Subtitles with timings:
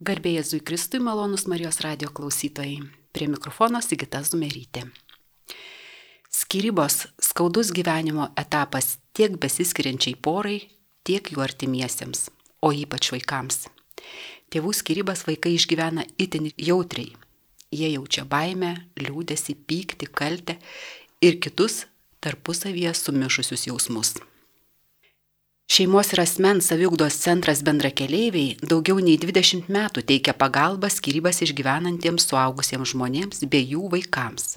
[0.00, 2.78] Garbėjai Jėzui Kristui malonus Marijos radio klausytojai.
[3.12, 4.86] Prie mikrofono Sigita Zumerytė.
[6.32, 10.70] Skirybos skaudus gyvenimo etapas tiek besiskiriančiai porai,
[11.04, 12.30] tiek jų artimiesiems,
[12.64, 13.66] o ypač vaikams.
[14.48, 17.12] Tėvų skirybas vaikai išgyvena itin jautriai.
[17.68, 20.56] Jie jaučia baimę, liūdėsi, pyktį, kaltę
[21.20, 21.82] ir kitus
[22.24, 24.16] tarpusavyje sumišusius jausmus.
[25.70, 32.90] Šeimos ir asmens saviugdos centras bendrakeleiviai daugiau nei 20 metų teikia pagalbą skirybas išgyvenantiems suaugusiems
[32.90, 34.56] žmonėms bei jų vaikams.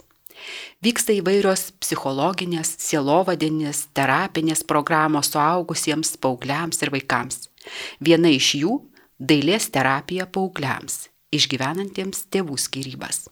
[0.81, 7.45] Vyksta įvairios psichologinės, sielovadinės, terapinės programos suaugusiems, paaugliams ir vaikams.
[8.01, 8.81] Viena iš jų-
[9.29, 13.27] dailės terapija paaugliams, išgyvenantiems tėvų skirybas.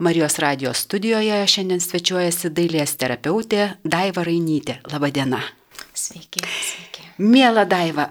[0.00, 4.80] Marijos radijos studijoje šiandien svečiuojasi dailės terapeutė Daiva Rainytė.
[4.88, 5.61] Labadiena.
[6.02, 7.04] Sveiki, sveiki.
[7.22, 8.08] Mėla Daiva,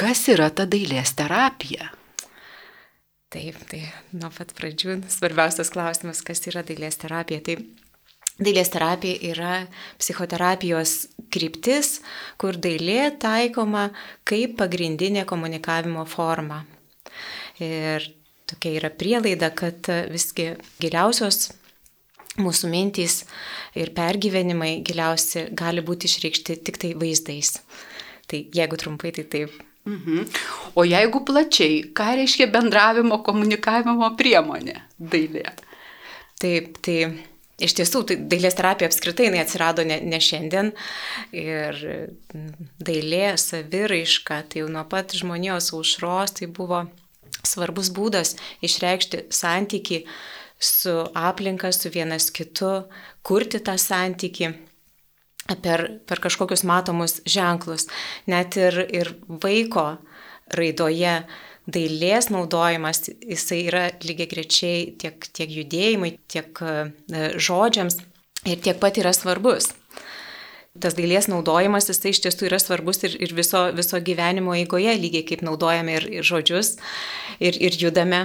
[0.00, 1.90] kas yra ta dailės terapija?
[3.32, 3.82] Taip, tai
[4.16, 7.42] nuo pat pradžių svarbiausias klausimas, kas yra dailės terapija.
[7.44, 7.58] Tai
[8.40, 9.52] dailės terapija yra
[10.00, 10.94] psichoterapijos
[11.32, 11.98] kryptis,
[12.40, 13.90] kur dailė taikoma
[14.28, 16.62] kaip pagrindinė komunikavimo forma.
[17.60, 18.08] Ir
[18.48, 21.50] tokia yra prielaida, kad visgi giliausios
[22.40, 23.22] mūsų mintys
[23.76, 27.58] ir pergyvenimai giliausi gali būti išreikšti tik tai vaizdais.
[28.30, 29.58] Tai jeigu trumpai, tai taip.
[29.84, 30.28] Mhm.
[30.78, 35.50] O jeigu plačiai, ką reiškia bendravimo komunikavimo priemonė dailė?
[36.42, 36.96] Taip, tai
[37.62, 40.72] iš tiesų, tai dailės terapija apskritai jinai atsirado ne, ne šiandien
[41.34, 41.82] ir
[42.82, 46.84] dailė, saviraiška, tai jau nuo pat žmonijos aušros tai buvo
[47.46, 50.04] svarbus būdas išreikšti santyki
[50.62, 52.84] su aplinka, su vienas kitu,
[53.26, 54.52] kurti tą santyki
[55.62, 57.88] per, per kažkokius matomus ženklus.
[58.30, 59.96] Net ir, ir vaiko
[60.54, 61.22] raidoje
[61.70, 66.74] dailės naudojimas, jisai yra lygiai grečiai tiek, tiek judėjimui, tiek e,
[67.38, 68.00] žodžiams
[68.50, 69.70] ir tiek pat yra svarbus.
[70.72, 75.26] Tas dailės naudojimas, jisai iš tiesų yra svarbus ir, ir viso, viso gyvenimo eigoje, lygiai
[75.28, 76.78] kaip naudojame ir, ir žodžius,
[77.38, 78.24] ir, ir judame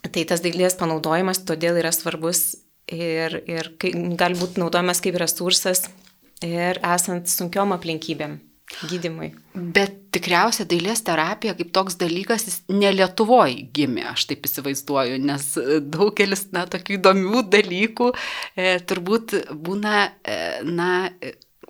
[0.00, 2.54] Tai tas dailės panaudojimas todėl yra svarbus
[2.90, 5.88] ir, ir gali būti naudojamas kaip resursas
[6.44, 8.38] ir esant sunkiom aplinkybėm
[8.88, 9.32] gydimui.
[9.52, 15.46] Bet tikriausiai dailės terapija kaip toks dalykas jis ne Lietuvoje gimė, aš taip įsivaizduoju, nes
[15.92, 20.38] daugelis, na, tokių įdomių dalykų e, turbūt būna, e,
[20.70, 20.90] na,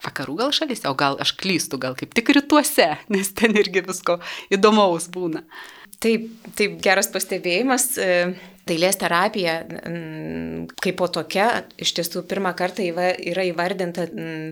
[0.04, 4.20] vakarų gal šalyse, o gal aš klystu, gal kaip tik rytuose, nes ten irgi visko
[4.52, 5.44] įdomaus būna.
[6.00, 7.90] Taip, taip geras pastebėjimas.
[8.00, 8.14] E,
[8.70, 9.56] dailės terapija
[10.80, 14.06] kaip po tokia iš tiesų pirmą kartą yra įvardinta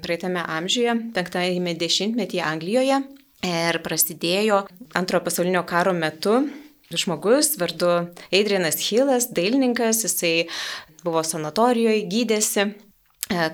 [0.05, 2.99] praeitame amžiuje, penktame dešimtmetyje Anglijoje
[3.47, 4.65] ir prasidėjo
[4.99, 6.41] antrojo pasaulinio karo metu.
[6.89, 7.91] Žmogus vardu
[8.33, 10.49] Adrianas Hillas, dailininkas, jisai
[11.05, 12.71] buvo sanatorijoje, gydėsi e,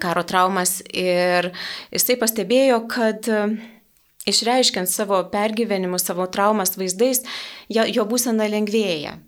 [0.02, 1.50] karo traumas ir
[1.90, 3.26] jisai pastebėjo, kad
[4.30, 7.22] išreiškiant savo pergyvenimus, savo traumas vaizdais,
[7.68, 9.18] jo, jo būsena lengvėja.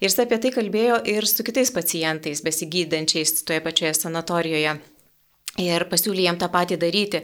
[0.00, 4.72] Ir jis apie tai kalbėjo ir su kitais pacientais besigydančiais toje pačioje sanatorijoje.
[5.62, 7.20] Ir pasiūlė jam tą patį daryti.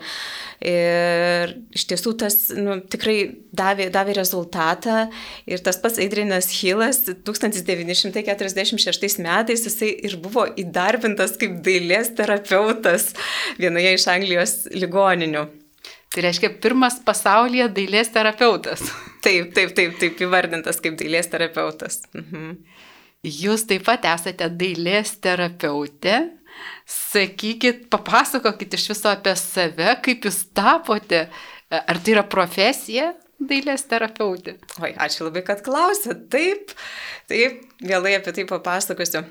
[0.62, 5.10] Ir iš tiesų tas nu, tikrai davė, davė rezultatą.
[5.50, 13.10] Ir tas pats Adrianas Hillas 1946 metais jisai ir buvo įdarbintas kaip dailės terapeutas
[13.58, 15.59] vienoje iš Anglijos ligoninių.
[16.10, 18.82] Tai reiškia pirmas pasaulyje dailės terapeutas.
[19.22, 22.00] Taip, taip, taip, taip įvardintas kaip dailės terapeutas.
[22.16, 22.54] Mhm.
[23.20, 26.16] Jūs taip pat esate dailės terapeutė.
[26.88, 31.26] Sakykit, papasakokit iš viso apie save, kaip jūs tapote.
[31.70, 34.56] Ar tai yra profesija dailės terapeutė?
[34.82, 36.26] Oi, ačiū labai, kad klausėt.
[36.32, 36.72] Taip,
[37.30, 39.22] taip, vėlai apie tai papasakosiu.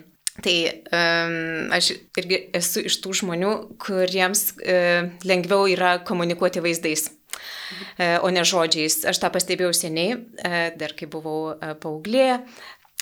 [0.44, 0.56] Tai
[0.96, 7.10] um, aš irgi esu iš tų žmonių, kuriems uh, lengviau yra komunikuoti vaizdais.
[8.00, 9.02] Uh, o ne žodžiais.
[9.10, 12.30] Aš tą pastebėjau seniai, uh, dar kai buvau uh, paauglė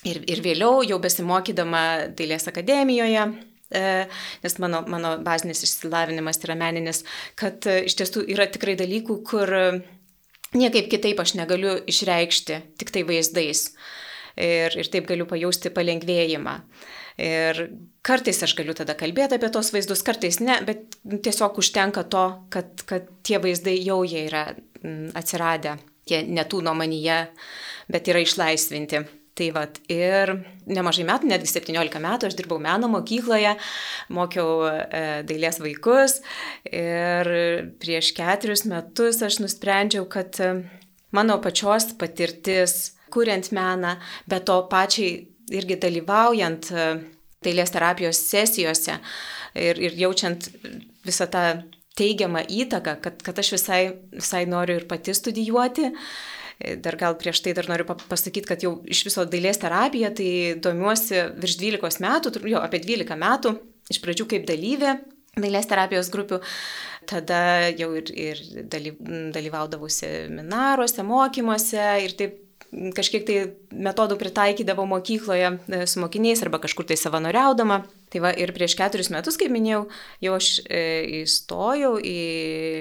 [0.07, 1.83] ir, ir vėliau jau besimokydama
[2.17, 3.27] Dailės akademijoje,
[3.67, 7.01] nes mano, mano bazinis išsilavinimas yra meninis,
[7.35, 9.51] kad iš tiesų yra tikrai dalykų, kur
[10.55, 13.65] niekaip kitaip aš negaliu išreikšti, tik tai vaizdais.
[14.37, 16.55] Ir, ir taip galiu pajausti palengvėjimą.
[16.61, 16.87] Uh,
[17.17, 17.59] Ir
[18.05, 22.83] kartais aš galiu tada kalbėti apie tos vaizdus, kartais ne, bet tiesiog užtenka to, kad,
[22.89, 25.77] kad tie vaizdai jau jie yra mm, atsiradę,
[26.09, 27.23] jie netūno manyje,
[27.89, 29.01] bet yra išlaisvinti.
[29.37, 30.31] Tai vad, ir
[30.65, 33.51] nemažai metų, netgi 17 metų, aš dirbau meno mokykloje,
[34.17, 36.15] mokiau e, dailės vaikus
[36.71, 37.29] ir
[37.77, 40.55] prieš keturis metus aš nusprendžiau, kad e,
[41.13, 43.95] mano pačios patirtis kuriant meną,
[44.29, 46.87] bet to pačiai irgi dalyvaujant e,
[47.45, 48.97] dailės terapijos sesijose
[49.55, 50.49] ir, ir jaučiant
[51.07, 51.43] visą tą
[51.97, 53.81] teigiamą įtaką, kad, kad aš visai,
[54.13, 55.91] visai noriu ir pati studijuoti.
[56.57, 60.29] E, dar gal prieš tai dar noriu pasakyti, kad jau iš viso dailės terapija, tai
[60.61, 63.53] domiuosi virš 12 metų, jo apie 12 metų,
[63.93, 64.97] iš pradžių kaip dalyvė
[65.37, 66.39] dailės terapijos grupių,
[67.09, 68.41] tada jau ir, ir
[68.73, 73.35] dalyvaudavau seminaruose, mokymuose ir taip kažkiek tai
[73.71, 77.81] metodų pritaikydavau mokykloje e, su mokiniais arba kažkur tai savanoriaudama.
[78.11, 79.81] Tai va ir prieš keturis metus, kaip minėjau,
[80.23, 80.81] jau aš e,
[81.21, 82.17] įstojau į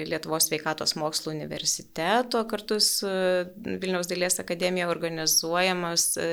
[0.07, 3.11] Lietuvos sveikatos mokslų universiteto kartu su
[3.67, 6.29] Vilniaus dailės akademija organizuojamas e,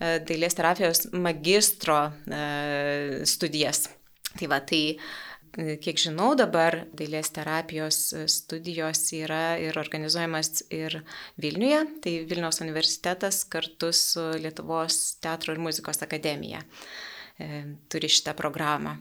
[0.00, 2.08] dailės terapijos magistro
[3.28, 3.84] studijas.
[4.32, 4.96] Tai va, tai
[5.52, 7.98] kiek žinau, dabar dailės terapijos
[8.32, 11.02] studijos yra ir organizuojamas ir
[11.40, 16.62] Vilniuje, tai Vilniaus universitetas kartu su Lietuvos teatro ir muzikos akademija
[17.36, 18.96] e, turi šitą programą.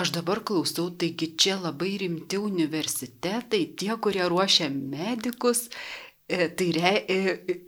[0.00, 5.66] Aš dabar klausau, taigi čia labai rimti universitetai, tie, kurie ruošia medikus
[6.30, 7.16] tai re, e,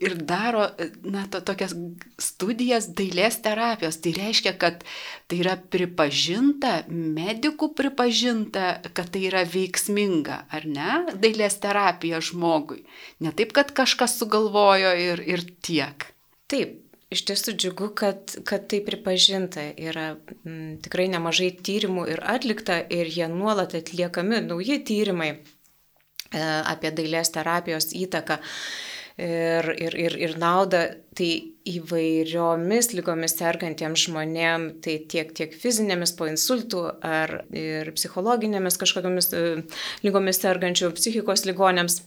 [0.00, 0.66] ir daro
[1.02, 1.74] na, to, tokias
[2.22, 3.98] studijas dailės terapijos.
[4.02, 4.84] Tai reiškia, kad
[5.30, 12.84] tai yra pripažinta, medikų pripažinta, kad tai yra veiksminga, ar ne, dailės terapija žmogui.
[13.24, 16.08] Ne taip, kad kažkas sugalvojo ir, ir tiek.
[16.50, 16.78] Taip,
[17.12, 19.66] Iš tiesų džiugu, kad, kad tai pripažinta.
[19.76, 20.14] Yra
[20.48, 25.61] m, tikrai nemažai tyrimų ir atlikta ir jie nuolat atliekami nauji tyrimai E,
[26.32, 28.38] apie dailės terapijos įtaką
[29.18, 30.82] ir, ir, ir, ir naudą,
[31.16, 31.30] tai
[31.68, 39.44] įvairiomis lygomis sergantiems žmonėms, tai tiek, tiek fizinėmis po insultų ar ir psichologinėmis kažkokiamis e,
[40.06, 42.02] lygomis sergančių psichikos ligonėms.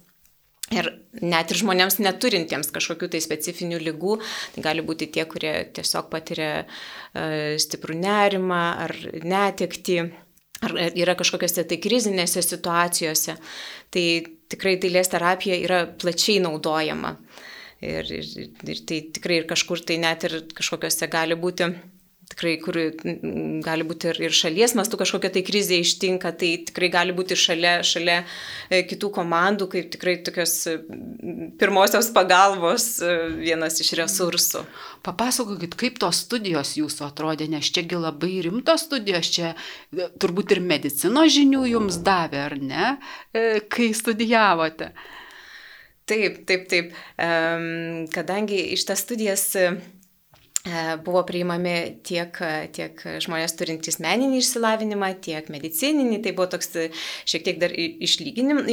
[0.74, 0.88] Ir
[1.22, 4.16] net ir žmonėms neturintiems kažkokių tai specifinių lygų,
[4.56, 10.00] tai gali būti tie, kurie tiesiog patiria uh, stiprų nerimą ar netekti
[10.64, 13.36] ar yra kažkokiose tai krizinėse situacijose,
[13.92, 14.06] tai
[14.52, 17.16] tikrai dailės terapija yra plačiai naudojama.
[17.86, 18.30] Ir, ir,
[18.72, 21.68] ir tai tikrai ir kažkur tai net ir kažkokiose gali būti
[22.30, 22.78] tikrai, kur
[23.66, 27.78] gali būti ir, ir šalies mastu kažkokia tai krizė ištinka, tai tikrai gali būti šalia,
[27.86, 30.56] šalia e, kitų komandų, kaip tikrai tokios
[31.62, 34.64] pirmosios pagalbos e, vienas iš resursų.
[35.06, 40.64] Papasakokit, kaip tos studijos jūsų atrodė, nes čiagi labai rimtos studijos, čia e, turbūt ir
[40.66, 42.96] medicino žinių jums davė, ar ne,
[43.72, 44.92] kai studijavote.
[46.06, 46.92] Taip, taip, taip.
[48.14, 49.48] Kadangi iš tas studijas
[51.06, 51.76] buvo priimami
[52.06, 52.40] tiek,
[52.76, 56.22] tiek žmonės turintys meninį išsilavinimą, tiek medicininį.
[56.26, 56.72] Tai buvo toks
[57.30, 58.64] šiek tiek dar išlyginim.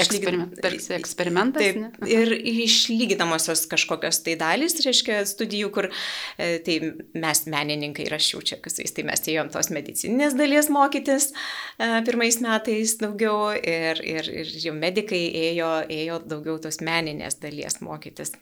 [0.00, 0.56] Eksperiment,
[0.98, 1.62] eksperimentas.
[1.64, 6.78] Taip, ir išlyginamosios kažkokios tai dalys, reiškia, studijų, kur e, tai
[7.20, 11.90] mes menininkai ir aš jau čia kasais, tai mes ėjom tos medicininės dalies mokytis e,
[12.06, 18.34] pirmais metais daugiau ir, ir, ir jau medikai ėjo, ėjo daugiau tos meninės dalies mokytis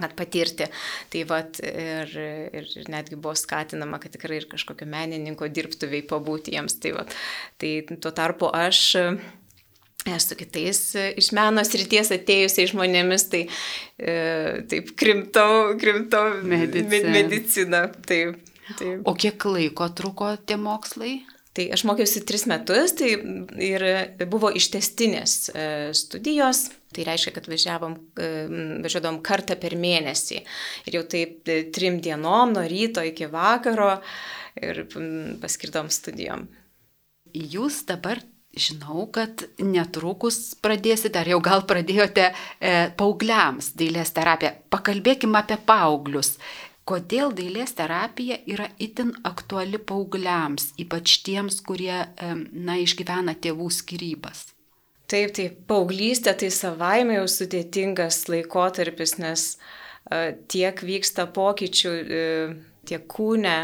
[0.00, 0.68] kad patirti.
[1.12, 6.56] Tai vat ir, ir, ir netgi buvo skatinama, kad tikrai ir kažkokio menininko dirbtuviai pabūti
[6.56, 6.78] jiems.
[6.82, 7.16] Tai, vat,
[7.60, 8.82] tai tuo tarpu aš
[10.18, 10.80] su kitais
[11.18, 13.40] iš meno srities atėjusiais žmonėmis, tai
[13.98, 14.12] e,
[14.70, 17.14] taip krimtau, krimtau mediciną.
[17.16, 18.36] mediciną taip,
[18.78, 19.00] taip.
[19.02, 21.18] O kiek laiko truko tie mokslai?
[21.56, 23.14] Tai aš mokiausi tris metus, tai
[23.64, 23.84] ir
[24.28, 27.96] buvo ištestinės e, studijos, tai reiškia, kad važiavom,
[28.84, 30.42] važiuodavom kartą per mėnesį.
[30.88, 33.98] Ir jau taip e, trim dienom, nuo ryto iki vakaro
[34.56, 34.86] ir
[35.42, 36.46] paskirdom studijom.
[37.36, 38.22] Jūs dabar
[38.56, 42.32] žinau, kad netrukus pradėsite, ar jau gal pradėjote e,
[42.96, 44.54] paaugliams dailės terapiją.
[44.72, 46.38] Pakalbėkime apie paauglius
[46.86, 52.04] kodėl dailės terapija yra itin aktuali paaugliams, ypač tiems, kurie
[52.52, 54.46] na, išgyvena tėvų skirybas.
[55.06, 59.44] Taip, taip, paauglystė tai savaime jau sudėtingas laikotarpis, nes
[60.50, 62.24] tiek vyksta pokyčių e,
[62.86, 63.56] tiek kūne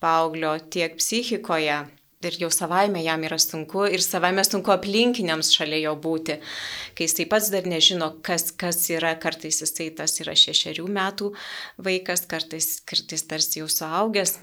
[0.00, 1.82] paauglio, tiek psichikoje
[2.26, 6.38] ir jau savaime jam yra sunku ir savaime sunku aplinkiniams šalia jo būti,
[6.96, 11.32] kai jis taip pats dar nežino, kas, kas yra, kartais jisai tas yra šešerių metų
[11.86, 14.38] vaikas, kartais, kartais tarsi jau suaugęs.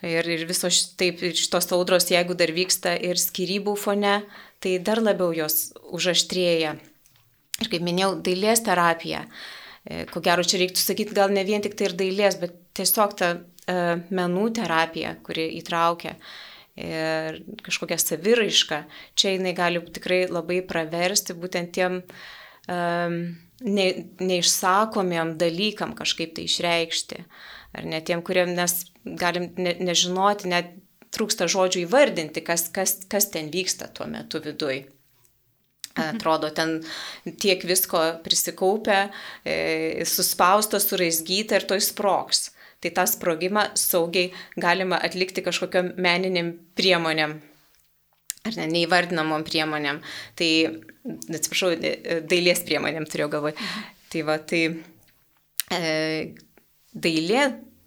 [0.00, 4.22] Ir, ir visos taip, šitos audros, jeigu dar vyksta ir skirybų fone,
[4.60, 6.76] tai dar labiau jos užaštrėja.
[7.60, 9.24] Ir kaip minėjau, dailės terapija.
[9.84, 13.16] E, ko gero, čia reiktų sakyti gal ne vien tik tai ir dailės, bet tiesiog
[13.20, 13.76] ta e,
[14.12, 16.16] menų terapija, kuri įtraukia
[16.80, 18.80] ir kažkokią saviraišką,
[19.18, 23.16] čia jinai gali tikrai labai praversti būtent tiem um,
[23.60, 23.86] ne,
[24.20, 27.24] neišsakomiem dalykam kažkaip tai išreikšti.
[27.76, 30.72] Ar ne tiem, kuriem mes galim ne, nežinoti, net
[31.14, 34.84] trūksta žodžių įvardinti, kas, kas, kas ten vyksta tuo metu viduj.
[36.00, 36.78] Atrodo, ten
[37.42, 39.10] tiek visko prisikaupę,
[39.44, 42.50] e, suspausto, suraizgyta ir toj sproks.
[42.80, 47.34] Tai tą sprogimą saugiai galima atlikti kažkokiam meniniam priemonėm.
[48.48, 49.98] Ar ne, neįvardinamom priemonėm.
[50.38, 50.50] Tai,
[51.28, 51.74] atsiprašau,
[52.30, 53.58] dailės priemonėm turėjau galvoje.
[53.58, 53.98] Mhm.
[54.10, 54.62] Tai va, tai
[55.76, 55.82] e,
[56.94, 57.42] dailė,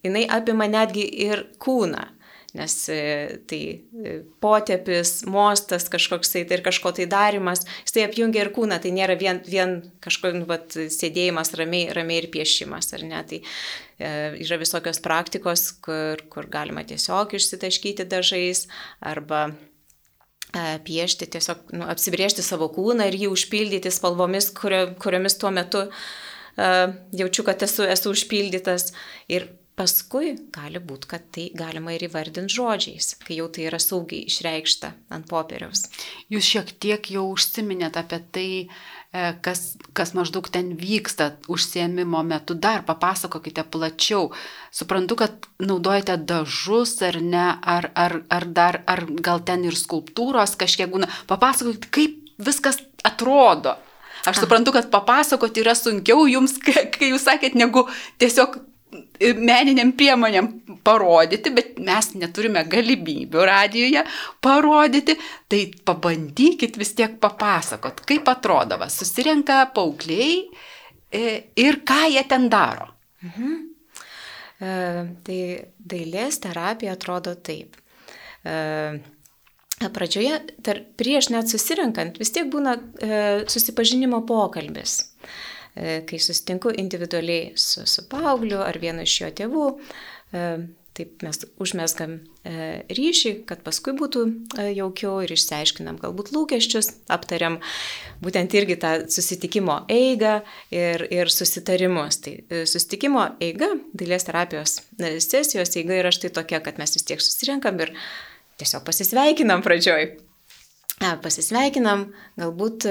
[0.05, 2.12] jinai apima netgi ir kūną
[2.53, 2.97] nes e,
[3.49, 3.59] tai
[4.05, 8.93] e, potepis, mostas kažkoks tai ir kažko tai darimas, jis tai apjungia ir kūną, tai
[8.93, 13.21] nėra vien, vien kažkoks nu, vat, sėdėjimas ramiai, ramiai ir piešimas, ar ne.
[13.29, 14.11] Tai e,
[14.45, 18.67] yra visokios praktikos, kur, kur galima tiesiog išsitaškyti dažais
[19.01, 25.49] arba e, piešti, tiesiog nu, apsibriežti savo kūną ir jį užpildyti spalvomis, kurio, kuriomis tuo
[25.53, 26.05] metu uh,
[27.11, 28.91] jaučiu, kad esu, esu užpildytas.
[29.31, 34.27] Ir Paskui gali būti, kad tai galima ir įvardinti žodžiais, kai jau tai yra saugiai
[34.29, 35.87] išreikšta ant popieriaus.
[36.29, 39.63] Jūs šiek tiek jau užsiminėt apie tai, e, kas,
[39.97, 42.53] kas maždaug ten vyksta užsiemimo metu.
[42.53, 44.27] Dar papasakokite plačiau.
[44.69, 50.53] Suprantu, kad naudojate dažus ar ne, ar, ar, ar, dar, ar gal ten ir skulptūros
[50.53, 51.09] kažkiek būna.
[51.25, 53.73] Papasakokite, kaip viskas atrodo.
[54.29, 56.59] Aš suprantu, kad papasakoti yra sunkiau jums,
[56.93, 57.87] kai jūs sakėt, negu
[58.21, 58.61] tiesiog
[59.39, 60.49] meniniam priemonėm
[60.85, 64.03] parodyti, bet mes neturime galimybių radijoje
[64.43, 65.15] parodyti,
[65.51, 70.41] tai pabandykit vis tiek papasakot, kaip atrodo, va, susirenka paaugliai
[71.11, 71.23] e,
[71.61, 72.89] ir ką jie ten daro.
[73.23, 73.55] Mhm.
[74.63, 74.75] E,
[75.25, 75.39] tai
[75.93, 77.79] dailės terapija atrodo taip.
[78.43, 78.59] E,
[79.83, 83.17] pradžioje, tar, prieš net susirinkant, vis tiek būna e,
[83.51, 85.01] susipažinimo pokalbis.
[85.01, 89.67] E, kai susitinku individualiai su, su paaugliu ar vienu iš jo tėvų,
[90.37, 90.47] e,
[90.93, 94.25] taip mes užmesgam e, ryšį, kad paskui būtų
[94.77, 97.57] jaukiau ir išsiaiškinam galbūt lūkesčius, aptariam
[98.21, 100.35] būtent irgi tą susitikimo eigą
[100.69, 102.21] ir, ir susitarimus.
[102.21, 102.35] Tai
[102.69, 104.77] susitikimo eiga, dailės terapijos
[105.25, 107.95] sesijos eiga yra štai tokia, kad mes vis tiek susirinkam ir
[108.61, 110.11] tiesiog pasisveikinam pradžioj.
[111.23, 112.85] Pasisveikinam, galbūt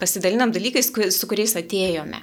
[0.00, 2.22] pasidalinam dalykais, su kuriais atėjome.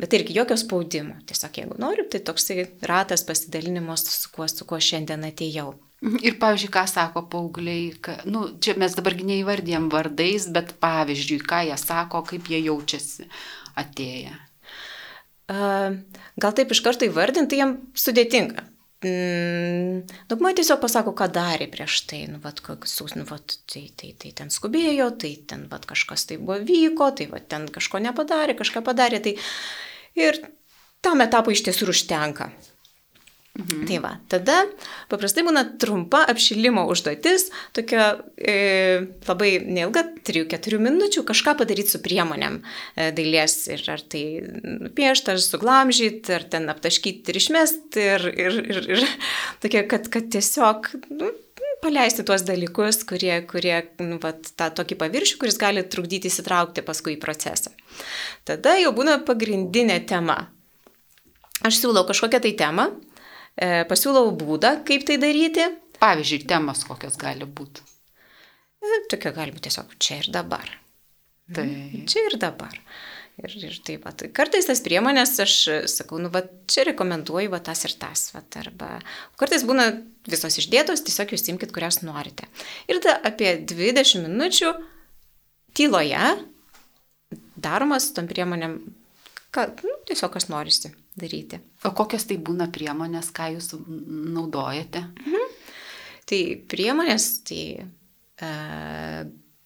[0.00, 1.20] Bet irgi jokio spaudimo.
[1.28, 5.76] Tiesiog jeigu noriu, tai toksai ratas pasidalinimas, su kuo, su kuo šiandien atėjau.
[6.04, 6.18] Mhm.
[6.26, 11.62] Ir pavyzdžiui, ką sako paaugliai, ka, nu, čia mes dabargi neįvardėm vardais, bet pavyzdžiui, ką
[11.70, 13.30] jie sako, kaip jie jaučiasi
[13.80, 14.34] atėję.
[16.40, 18.66] Gal taip iš karto įvardinti, tai jiems sudėtinga
[19.04, 24.14] mm, daugumai tiesiog pasako, ką darė prieš tai, nu, vat, kokius, nu, vat, tai, tai,
[24.20, 28.56] tai ten skubėjo, tai ten vat, kažkas tai buvo vyko, tai vat, ten kažko nepadarė,
[28.58, 29.36] kažką padarė, tai
[30.18, 30.40] ir
[31.04, 32.50] tam etapui iš tiesų užtenka.
[33.54, 33.84] Mhm.
[33.86, 34.56] Tai va, tada
[35.06, 38.54] paprastai būna trumpa apšilimo užduotis, tokia e,
[39.28, 44.24] labai neilga, 3-4 minučių, kažką padaryti su priemonėm e, dailės ir ar tai
[44.98, 49.06] piešti, ar suglamžyti, ar ten aptaškyti ir išmesti ir, ir, ir, ir
[49.62, 51.30] tokia, kad, kad tiesiog nu,
[51.84, 57.14] paleisti tuos dalykus, kurie, kurie nu, vat, tą tokį paviršių, kuris gali trukdyti įsitraukti paskui
[57.14, 57.70] į procesą.
[58.42, 60.40] Tada jau būna pagrindinė tema.
[61.62, 62.90] Aš siūlau kažkokią tai temą
[63.60, 65.66] pasiūlau būdą, kaip tai daryti.
[66.00, 67.84] Pavyzdžiui, temas kokios gali būti.
[68.84, 70.72] E, tokia gali būti tiesiog čia ir dabar.
[71.54, 71.66] Tai.
[72.08, 72.76] Čia ir dabar.
[73.42, 74.22] Ir, ir taip pat.
[74.36, 75.54] Kartais tas priemonės, aš
[75.90, 78.28] sakau, nu, va, čia rekomenduoju va, tas ir tas.
[78.34, 78.90] Va, arba
[79.40, 79.88] kartais būna
[80.30, 82.46] visos išdėtos, tiesiog jūs imkite, kurias norite.
[82.86, 84.70] Ir tada apie 20 minučių
[85.74, 86.22] tyloje
[87.58, 88.78] daromas tom priemonėm,
[89.54, 91.58] ką, nu, tiesiog kas norisi daryti.
[91.84, 95.04] O kokios tai būna priemonės, ką jūs naudojate?
[95.20, 95.50] Mhm.
[96.24, 96.40] Tai
[96.72, 98.52] priemonės, tai e,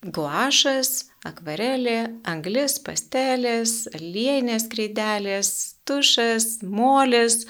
[0.03, 0.91] guašas,
[1.27, 5.53] akvarelė, anglis, pastelės, aliejinės kreidelės,
[5.87, 7.45] tušas, molis,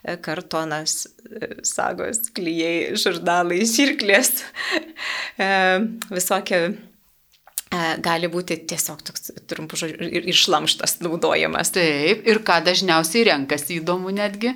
[0.00, 4.38] e, kartonas, e, sagos, klyjei, žurnalai, žirklės,
[5.44, 5.52] e,
[6.08, 6.62] visokie
[7.70, 11.72] gali būti tiesiog toks trumpų žodžių ir išlamštas naudojamas.
[11.74, 14.54] Taip, ir ką dažniausiai renkasi įdomu netgi?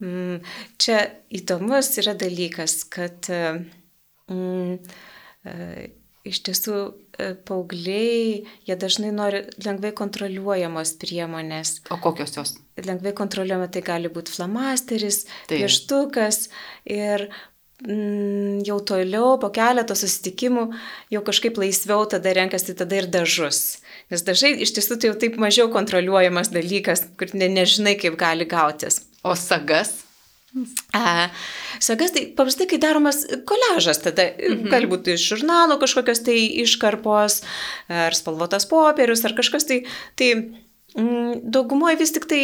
[0.00, 0.40] Mm,
[0.80, 4.78] čia įdomus yra dalykas, kad mm,
[6.28, 6.76] iš tiesų
[7.48, 11.80] paaugliai, jie dažnai nori lengvai kontroliuojamos priemonės.
[11.92, 12.54] O kokios jos?
[12.80, 16.46] Lengvai kontroliuojama tai gali būti flamasteris, pieštukas
[16.88, 17.28] ir
[17.80, 20.66] jau toliau, po keleto susitikimų,
[21.14, 23.80] jau kažkaip laisviau tada renkasi tada ir dažus.
[24.12, 28.48] Nes dažai iš tiesų tai jau taip mažiau kontroliuojamas dalykas, kur ne, nežinai, kaip gali
[28.48, 29.00] gautis.
[29.24, 29.94] O sagas?
[30.96, 31.30] A,
[31.78, 34.66] sagas tai paprastai, kai daromas koležas, tada mhm.
[34.72, 37.40] gali būti iš žurnalo kažkokios tai iškarpos,
[37.88, 39.84] ar spalvotas popierius, ar kažkas tai,
[40.18, 42.42] tai mm, daugumoje vis tik tai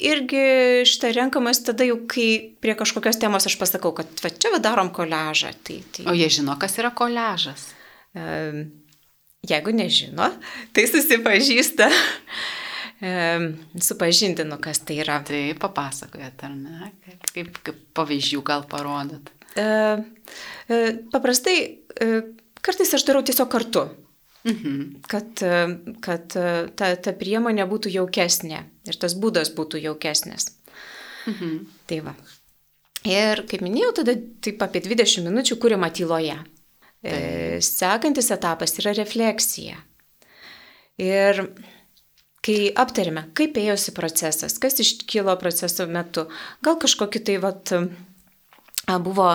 [0.00, 0.44] irgi
[0.88, 4.92] šitą renkamas tada jau, kai prie kažkokios temos aš pasakau, kad va, čia va darom
[4.94, 5.52] koležą.
[5.66, 6.06] Tai, tai...
[6.10, 7.70] O jie žino, kas yra koležas?
[9.50, 10.30] Jeigu nežino,
[10.76, 11.88] tai susipažįsta.
[13.80, 15.20] Supažindinu, kas tai yra.
[15.24, 16.90] Tai papasakojat, ar ne?
[17.32, 19.32] Kaip, kaip pavyzdžių gal parodot?
[19.56, 20.04] Uh,
[21.10, 21.56] paprastai,
[22.04, 22.20] uh,
[22.62, 23.88] kartais aš darau tiesiog kartu.
[24.48, 25.02] Mhm.
[25.04, 25.42] Kad,
[26.00, 30.48] kad ta, ta priemonė būtų jaukesnė ir tas būdas būtų jaukesnis.
[31.28, 31.58] Mhm.
[31.90, 32.14] Tai va.
[33.08, 36.38] Ir kaip minėjau, tada taip apie 20 minučių kūrima tyloje.
[37.00, 37.60] Tai.
[37.64, 39.78] Sekantis etapas yra refleksija.
[41.00, 41.46] Ir
[42.44, 46.26] kai aptarėme, kaip ėjosi procesas, kas iškilo proceso metu,
[46.64, 47.72] gal kažkokie tai vat,
[49.04, 49.30] buvo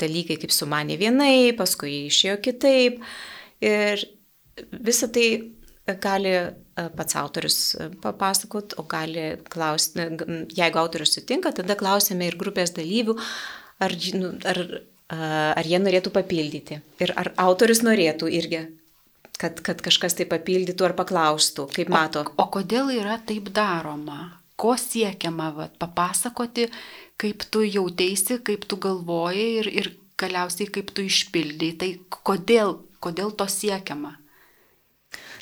[0.00, 3.04] dalykai, kaip sumanė vienai, paskui išėjo kitaip.
[3.64, 4.00] Ir
[4.56, 5.28] visą tai
[6.00, 6.52] gali e,
[6.96, 10.06] pats autorius e, papasakot, o gali klausti,
[10.56, 13.16] jeigu autorius sutinka, tada klausime ir grupės dalyvių,
[13.84, 14.62] ar, nu, ar,
[15.58, 16.80] ar jie norėtų papildyti.
[17.04, 18.64] Ir ar autorius norėtų irgi,
[19.38, 22.24] kad, kad kažkas tai papildytų ar paklaustų, kaip mato.
[22.24, 24.38] O, o kodėl yra taip daroma?
[24.56, 26.68] Ko siekiama vat, papasakoti,
[27.20, 31.72] kaip tu jautėsi, kaip tu galvojai ir, ir galiausiai kaip tu išpildai.
[31.80, 31.90] Tai
[32.22, 34.14] kodėl, kodėl to siekiama?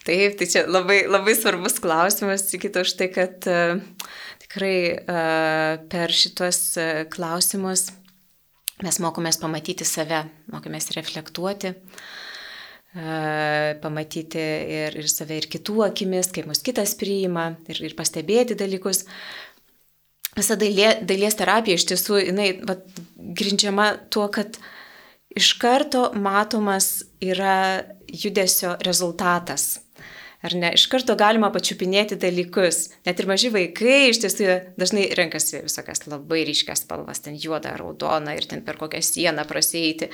[0.03, 3.79] Taip, tai čia labai, labai svarbus klausimas, kito už tai, kad uh,
[4.43, 7.93] tikrai uh, per šitos uh, klausimus
[8.83, 11.73] mes mokomės pamatyti save, mokomės reflektuoti,
[13.83, 14.43] pamatyti
[14.77, 19.07] ir, ir save, ir kitų akimis, kaip mus kitas priima, ir, ir pastebėti dalykus.
[20.37, 22.77] Visa dailė, dailės terapija iš tiesų, jinai va,
[23.17, 24.59] grindžiama tuo, kad
[25.33, 29.81] iš karto matomas yra judesio rezultatas.
[30.43, 32.89] Ar ne, iš karto galima pačiupinėti dalykus.
[33.07, 34.49] Net ir maži vaikai iš tiesų
[34.81, 40.11] dažnai renkasi visokias labai ryškias spalvas, ten juodą, raudoną ir ten per kokią sieną prasėti,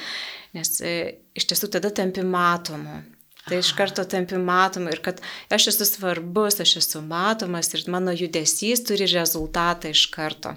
[0.56, 0.98] nes e,
[1.38, 3.00] iš tiesų tada tampi matomu.
[3.48, 5.22] Tai iš karto tampi matomu ir kad
[5.54, 10.52] aš esu svarbus, aš esu matomas ir mano judesys turi rezultatą iš karto.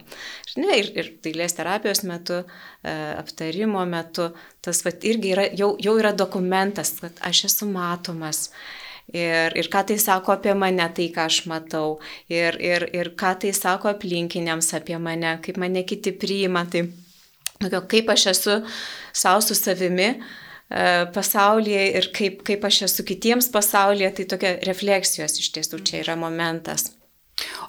[0.59, 2.41] Ne, ir, ir dailės terapijos metu,
[2.83, 8.49] e, aptarimo metu, tas vat, irgi yra, jau, jau yra dokumentas, kad aš esu matomas
[9.13, 13.33] ir, ir ką tai sako apie mane, tai ką aš matau, ir, ir, ir ką
[13.43, 16.87] tai sako aplinkiniams apie mane, kaip mane kiti priima, tai
[17.87, 18.61] kaip aš esu
[19.13, 20.15] savo su savimi e,
[21.13, 26.15] pasaulyje ir kaip, kaip aš esu kitiems pasaulyje, tai tokia refleksijos iš tiesų čia yra
[26.15, 26.91] momentas.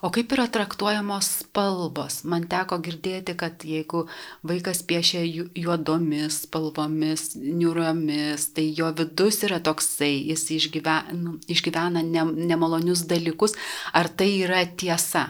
[0.03, 2.23] O kaip yra traktuojamos spalvos?
[2.29, 4.05] Man teko girdėti, kad jeigu
[4.47, 5.23] vaikas piešia
[5.59, 13.55] juodomis spalvomis, niuriomis, tai jo vidus yra toksai, jis išgyvena, nu, išgyvena ne, nemalonius dalykus.
[13.95, 15.29] Ar tai yra tiesa?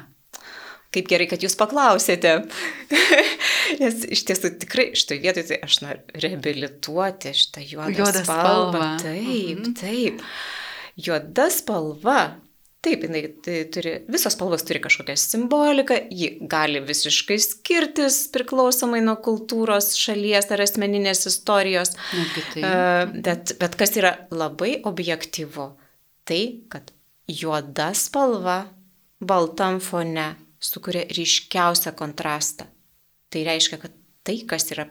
[0.93, 2.35] Kaip gerai, kad jūs paklausėte.
[3.81, 8.73] Nes iš tiesų tikrai šitoje vietoje tai aš noriu reabilituoti šitą juodą, juodą spalvą.
[8.73, 8.91] spalvą.
[9.01, 9.77] Taip, mhm.
[9.81, 10.25] taip.
[11.01, 12.19] Juoda spalva
[12.83, 19.15] Taip, jinai tai turi, visos spalvos turi kažkokią simboliką, ji gali visiškai skirtis priklausomai nuo
[19.23, 21.95] kultūros, šalies ar asmeninės istorijos.
[22.57, 22.65] Tai.
[23.23, 25.69] Bet, bet kas yra labai objektyvu,
[26.27, 26.43] tai
[26.73, 26.91] kad
[27.31, 28.65] juoda spalva
[29.23, 32.67] baltam fone sukuria ryškiausią kontrastą.
[33.31, 33.95] Tai reiškia, kad
[34.27, 34.89] tai, kas yra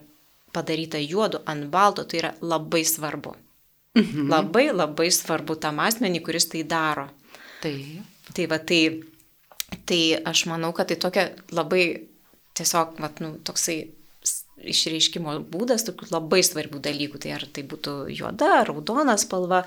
[0.56, 3.36] padaryta juodu ant balto, tai yra labai svarbu.
[4.00, 4.30] Mhm.
[4.32, 7.10] Labai labai svarbu tam asmenį, kuris tai daro.
[7.62, 8.28] Taip.
[8.36, 8.82] Tai va, tai,
[9.90, 11.84] tai aš manau, kad tai tokia labai
[12.58, 13.80] tiesiog, va, nu, toksai
[14.62, 17.22] išreiškimo būdas tokių labai svarbių dalykų.
[17.24, 19.64] Tai ar tai būtų juoda, raudona spalva,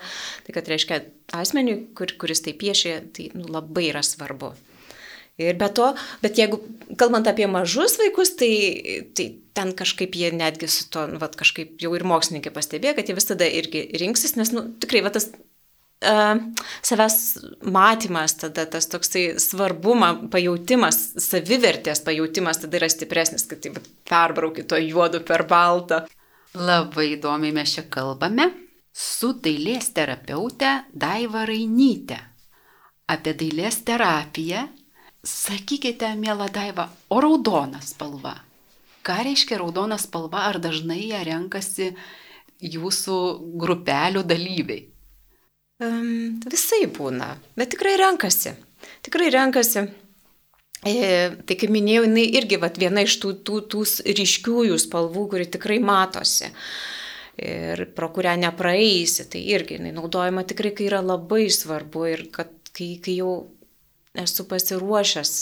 [0.47, 1.03] tai kad reiškia
[1.35, 4.55] asmeniui, kur, kuris tai piešia, tai nu, labai yra svarbu.
[5.43, 5.89] Ir be to,
[6.23, 6.61] bet jeigu
[7.01, 8.53] kalbant apie mažus vaikus, tai,
[9.19, 13.11] tai ten kažkaip jie netgi su to, nu, va, kažkaip jau ir mokslininkai pastebėjo, kad
[13.11, 15.33] jie visada irgi rinksis, nes, nu, tikrai, va, tas
[16.05, 17.17] savęs
[17.75, 23.75] matymas, tada tas toksai svarbumą, pajūtimas, savivertės pajūtimas tada yra stipresnis, kad tai
[24.09, 26.05] perbrauki to juodu per baltą.
[26.55, 28.51] Labai įdomiai mes čia kalbame
[28.95, 32.21] su dailės terapeute Daiva Rainyte
[33.11, 34.69] apie dailės terapiją.
[35.25, 38.37] Sakykite, mėla Daiva, o raudona spalva
[39.05, 41.93] ką reiškia raudona spalva, ar dažnai ją renkasi
[42.65, 43.19] jūsų
[43.61, 44.87] grupelių dalyviai?
[45.85, 48.55] Um, visai būna, bet tikrai renkasi.
[49.05, 49.87] Tikrai renkasi.
[50.85, 50.97] E,
[51.49, 53.85] tai kaip minėjau, jinai irgi vat, viena iš tų, tų, tų
[54.19, 56.51] ryškiųjų spalvų, kuri tikrai matosi
[57.41, 59.25] ir pro kurią nepraeisi.
[59.33, 63.35] Tai irgi jinai naudojama tikrai, kai yra labai svarbu ir kad kai, kai jau
[64.15, 65.33] esu pasiruošęs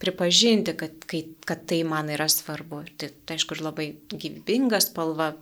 [0.00, 2.82] pripažinti, kad, kai, kad tai man yra svarbu.
[3.00, 5.32] Tai, tai aišku, ir labai gyvybinga spalva,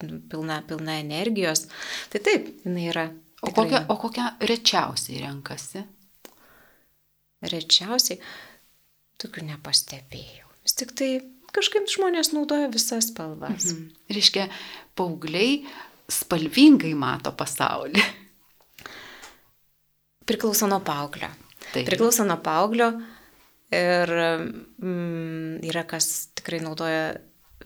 [0.00, 1.66] pilna, pilna energijos.
[2.12, 3.10] Tai taip, jinai yra.
[3.40, 5.86] O kokią, o kokią rečiausiai renkasi?
[7.40, 8.20] Rečiausiai,
[9.20, 10.48] tokių nepastebėjau.
[10.60, 11.08] Vis tik tai
[11.56, 13.72] kažkaip žmonės naudoja visas spalvas.
[13.72, 13.86] Mhm.
[14.12, 14.48] Reiškia,
[14.98, 15.62] paaugliai
[16.10, 18.04] spalvingai mato pasaulį.
[20.28, 21.30] Priklauso nuo paauglio.
[21.70, 21.88] Taip.
[21.88, 22.92] Priklauso nuo paauglio
[23.74, 24.12] ir
[24.82, 27.14] mm, yra kas tikrai naudoja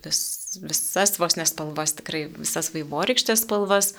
[0.05, 0.21] vis,
[0.63, 3.95] visas vos nespalvas, tikrai visas vaivorykštės spalvas.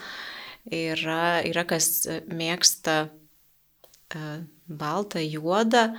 [0.73, 5.89] Yra, yra kas mėgsta uh, baltą, juodą,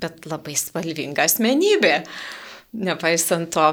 [0.00, 2.00] bet labai spalvinga asmenybė.
[2.76, 3.68] Nepaisant to,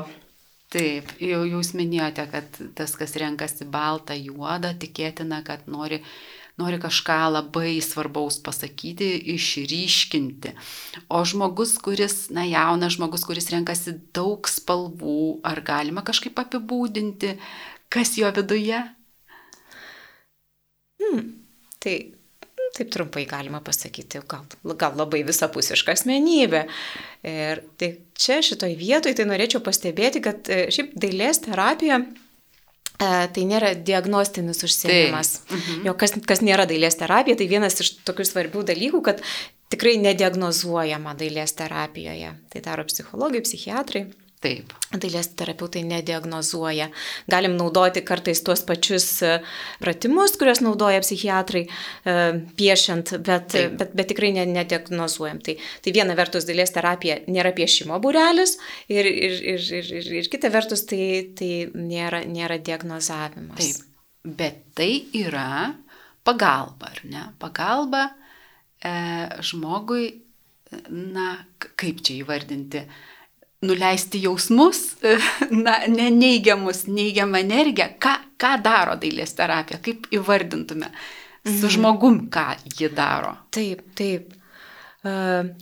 [0.73, 5.99] Taip, jau jūs minėjote, kad tas, kas renkasi baltą, juodą, tikėtina, kad nori,
[6.57, 10.55] nori kažką labai svarbaus pasakyti, išryškinti.
[11.13, 17.35] O žmogus, kuris, na, jaunas žmogus, kuris renkasi daug spalvų, ar galima kažkaip apibūdinti,
[17.93, 18.81] kas jo viduje?
[21.03, 21.31] Hmm,
[21.83, 21.97] tai
[22.73, 24.47] taip trumpai galima pasakyti, gal,
[24.79, 26.63] gal labai visapusiška asmenybė.
[27.29, 32.07] Ir tai čia šitoj vietoj tai norėčiau pastebėti, kad e, šiaip dailės terapija e,
[32.97, 35.35] tai nėra diagnostinis užsienimas.
[35.51, 35.83] Mhm.
[35.89, 39.21] Jo, kas, kas nėra dailės terapija, tai vienas iš tokių svarbių dalykų, kad
[39.73, 42.33] tikrai nediagnozuojama dailės terapijoje.
[42.49, 44.07] Tai daro psichologai, psichiatrai.
[44.43, 44.73] Taip.
[44.91, 46.89] Dailės terapeutai nediagnozuoja.
[47.31, 49.37] Galim naudoti kartais tuos pačius e,
[49.79, 52.15] pratimus, kuriuos naudoja psichiatrai e,
[52.59, 53.77] piešiant, bet, Taip.
[53.79, 55.39] bet, bet tikrai nediagnozuojam.
[55.45, 58.57] Tai, tai viena vertus dailės terapija nėra piešimo būrelis
[58.91, 61.05] ir, ir, ir, ir, ir, ir kita vertus tai,
[61.39, 63.63] tai nėra, nėra diagnozavimas.
[63.63, 63.87] Taip.
[64.23, 65.71] Bet tai yra
[66.27, 67.23] pagalba, ar ne?
[67.39, 68.09] Pagalba
[68.83, 68.93] e,
[69.43, 70.11] žmogui,
[70.91, 71.31] na,
[71.79, 73.11] kaip čia įvardinti, e,
[73.63, 74.81] nuleisti jausmus,
[75.65, 77.89] na, ne neigiamus, neigiamą energiją.
[78.03, 80.89] Ką, ką daro dailės terapija, kaip įvardintume
[81.43, 81.73] su mhm.
[81.75, 82.47] žmogum, ką
[82.77, 83.35] ji daro?
[83.53, 84.33] Taip, taip.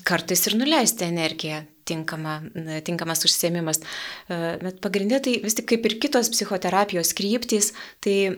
[0.05, 1.65] Kartais ir nuleisti energiją.
[1.91, 2.37] Tinkama,
[2.85, 3.81] tinkamas užsiemimas.
[4.29, 7.71] Bet pagrindė tai vis tik kaip ir kitos psichoterapijos kryptys,
[8.05, 8.35] tai e,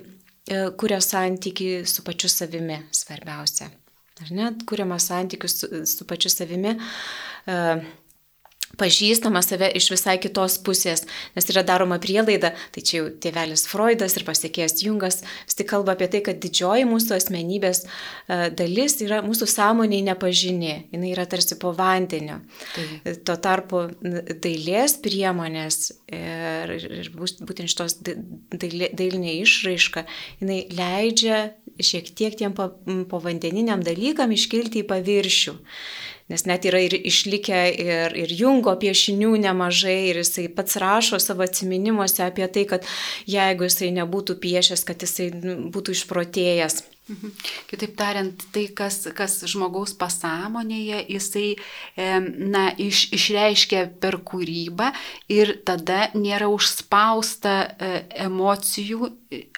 [0.79, 3.67] kuria santyki su pačiu savimi svarbiausia.
[4.23, 4.47] Ar ne?
[4.69, 6.77] Kuriama santykius su, su pačiu savimi.
[7.43, 7.83] Uh,
[8.79, 11.05] pažįstama save iš visai kitos pusės,
[11.35, 15.93] nes yra daroma prielaida, tai čia jau tėvelis Freudas ir pasiekėjas Jungas vis tik kalba
[15.93, 21.57] apie tai, kad didžioji mūsų asmenybės e, dalis yra mūsų sąmoniai nepažini, jinai yra tarsi
[21.61, 22.39] po vandeniu.
[22.73, 23.15] Tai.
[23.27, 23.83] Tuo tarpu
[24.43, 30.07] dailės priemonės ir, ir būtent šitos dailė, dailinė išraiška,
[30.41, 31.43] jinai leidžia
[31.81, 35.55] šiek tiek tiem povandeniniam dalykam iškilti į paviršių
[36.31, 41.45] nes net yra ir išlikę ir, ir Jungo piešinių nemažai ir jisai pats rašo savo
[41.45, 42.87] atminimuose apie tai, kad
[43.29, 46.83] jeigu jisai nebūtų piešęs, kad jisai nu, būtų išprotėjęs.
[47.11, 47.31] Mhm.
[47.67, 51.49] Kitaip tariant, tai, kas, kas žmogaus pasąmonėje, jisai
[52.39, 54.93] na, iš, išreiškia per kūrybą
[55.27, 57.91] ir tada nėra užspausta e,
[58.23, 59.11] emocijų,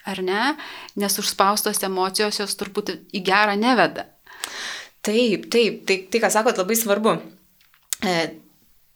[0.10, 0.48] ar ne,
[0.98, 4.10] nes užspaustos emocijos jos turbūt į gerą neveda.
[5.06, 7.18] Taip, taip, tai, tai ką sakot, labai svarbu.
[8.06, 8.16] E,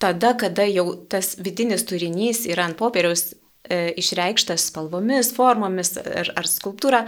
[0.02, 3.30] tada, kada jau tas vidinis turinys yra ant popieriaus
[3.70, 7.04] e, išreikštas spalvomis, formomis ar, ar skulptūra,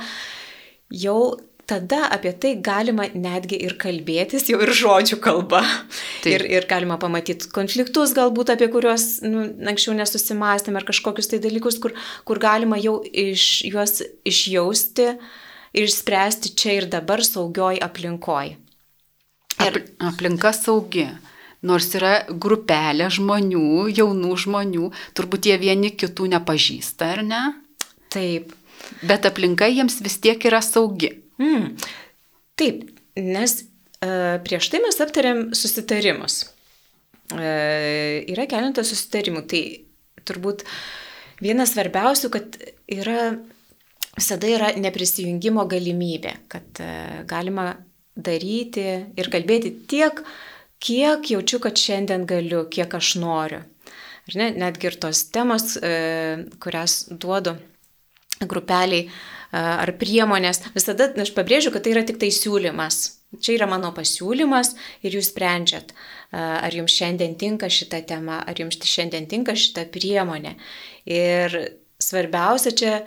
[0.94, 1.22] jau
[1.72, 5.62] tada apie tai galima netgi ir kalbėtis, jau ir žodžių kalba.
[6.24, 6.34] Taip.
[6.34, 11.80] Ir, ir galima pamatyti konfliktus, galbūt apie kuriuos nu, anksčiau nesusimastėm, ar kažkokius tai dalykus,
[11.82, 11.96] kur,
[12.28, 15.14] kur galima jau iš, juos išjausti
[15.72, 18.58] ir išspręsti čia ir dabar saugioj aplinkoj.
[19.68, 21.08] Ir aplinka saugi.
[21.62, 27.42] Nors yra grupelė žmonių, jaunų žmonių, turbūt jie vieni kitų nepažįsta, ar ne?
[28.14, 28.56] Taip.
[29.06, 31.12] Bet aplinka jiems vis tiek yra saugi.
[31.42, 31.76] Mm.
[32.58, 32.82] Taip,
[33.18, 34.10] nes e,
[34.46, 36.42] prieš tai mes aptarėm susitarimus.
[37.38, 39.46] E, yra keletas susitarimų.
[39.52, 39.62] Tai
[40.28, 40.66] turbūt
[41.46, 42.58] vienas svarbiausių, kad
[42.92, 43.36] yra,
[44.18, 46.92] visada yra neprisijungimo galimybė, kad e,
[47.30, 47.72] galima
[48.26, 50.22] daryti ir kalbėti tiek,
[50.82, 53.62] kiek jaučiu, kad šiandien galiu, kiek aš noriu.
[54.30, 57.56] ar ne, netgi ir tos temos, e, kurias duodu
[58.42, 59.10] grupeliai e,
[59.58, 63.02] ar priemonės, visada aš pabrėžiu, kad tai yra tik tai siūlymas.
[63.40, 64.74] Čia yra mano pasiūlymas
[65.08, 65.94] ir jūs sprendžiat,
[66.36, 70.58] ar jums šiandien tinka šita tema, ar jums šiandien tinka šita priemonė.
[71.08, 71.56] Ir
[72.04, 72.98] svarbiausia čia,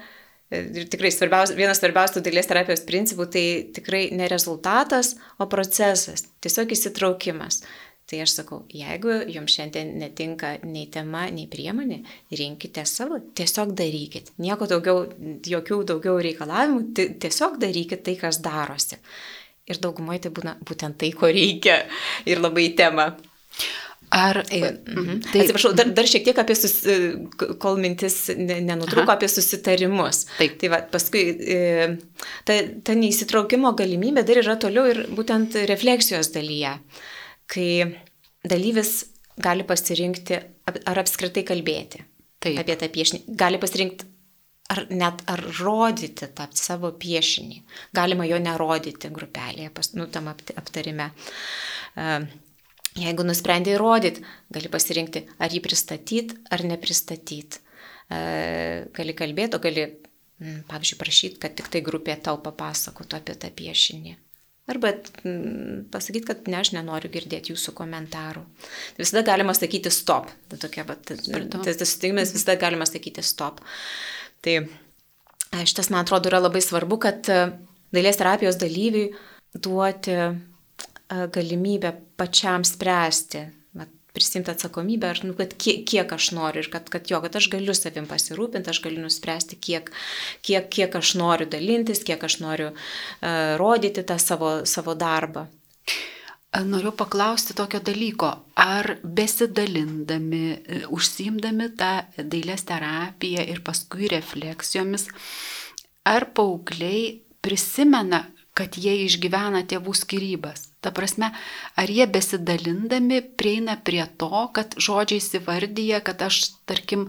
[0.55, 6.73] ir tikrai svarbiausia, vienas svarbiausių dailės terapijos principų, tai tikrai ne rezultatas, o procesas, tiesiog
[6.77, 7.63] įsitraukimas.
[8.05, 12.03] Tai aš sakau, jeigu jums šiandien netinka nei tema, nei priemonė,
[12.37, 14.35] rinkite savo, tiesiog darykit.
[14.45, 15.07] Nieko daugiau,
[15.49, 16.83] jokių daugiau reikalavimų,
[17.25, 19.01] tiesiog darykit tai, kas darosi.
[19.65, 21.79] Ir daugumoje tai būna būtent tai, ko reikia
[22.29, 23.15] ir labai tema.
[24.15, 24.41] Ar.
[24.47, 25.21] Mhm.
[25.27, 26.77] Tai, Atsiprašau, dar, dar šiek tiek apie, sus,
[27.63, 29.17] kol mintis nenutruko, Aha.
[29.17, 30.25] apie susitarimus.
[30.39, 30.55] Taip.
[30.61, 31.59] Tai va, paskui e,
[32.47, 36.77] ta, ta neįsitraukimo galimybė dar yra toliau ir būtent refleksijos dalyje,
[37.51, 37.69] kai
[38.47, 38.97] dalyvis
[39.43, 40.39] gali pasirinkti
[40.71, 42.05] ar apskritai kalbėti
[42.45, 42.59] Taip.
[42.63, 43.25] apie tą piešinį.
[43.41, 44.13] Gali pasirinkti
[44.73, 47.61] ar net ar rodyti tą savo piešinį.
[47.97, 51.11] Galima jo nerodyti grupelėje, pas, nu, tam aptarime.
[52.95, 54.23] Jeigu nusprendė įrodyti,
[54.55, 57.63] gali pasirinkti, ar jį pristatyti, ar nepristatyti.
[58.95, 59.89] Gali kalbėti, o gali,
[60.69, 64.15] pavyzdžiui, prašyti, kad tik tai grupė tau papasakotų apie tą piešinį.
[64.65, 64.95] Arba
[65.93, 68.47] pasakyti, kad ne, aš nenoriu girdėti jūsų komentarų.
[68.97, 70.31] Visada galima sakyti stop.
[70.49, 73.61] Tokia, bet, tas susitikimas visada galima sakyti stop.
[74.45, 74.65] Tai e,
[75.69, 77.43] šitas, man atrodo, yra labai svarbu, kad e,
[77.93, 79.11] dailės terapijos dalyviui
[79.53, 80.33] duoti e,
[81.09, 83.45] galimybę pačiam spręsti,
[84.15, 87.49] prisimti atsakomybę, ar, nu, kad kiek, kiek aš noriu ir kad, kad jo, kad aš
[87.51, 89.91] galiu savim pasirūpinti, aš galiu nuspręsti, kiek,
[90.47, 95.49] kiek, kiek aš noriu dalintis, kiek aš noriu uh, rodyti tą savo, savo darbą.
[96.63, 98.29] Noriu paklausti tokio dalyko,
[98.63, 105.09] ar besidalindami, e, užsimdami tą dailės terapiją ir paskui refleksijomis,
[106.07, 108.23] ar paaugliai prisimena,
[108.55, 110.69] kad jie išgyvena tėvų skirybas?
[110.85, 111.31] Ta prasme,
[111.81, 117.07] ar jie besidalindami prieina prie to, kad žodžiais įvardyja, kad aš, tarkim,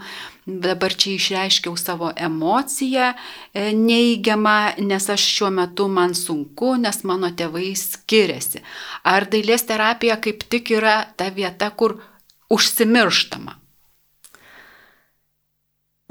[0.47, 7.33] dabar čia išreiškiau savo emociją e, neįgiamą, nes aš šiuo metu man sunku, nes mano
[7.35, 8.63] tėvai skiriasi.
[9.03, 11.99] Ar dailės terapija kaip tik yra ta vieta, kur
[12.55, 13.59] užsimirštama?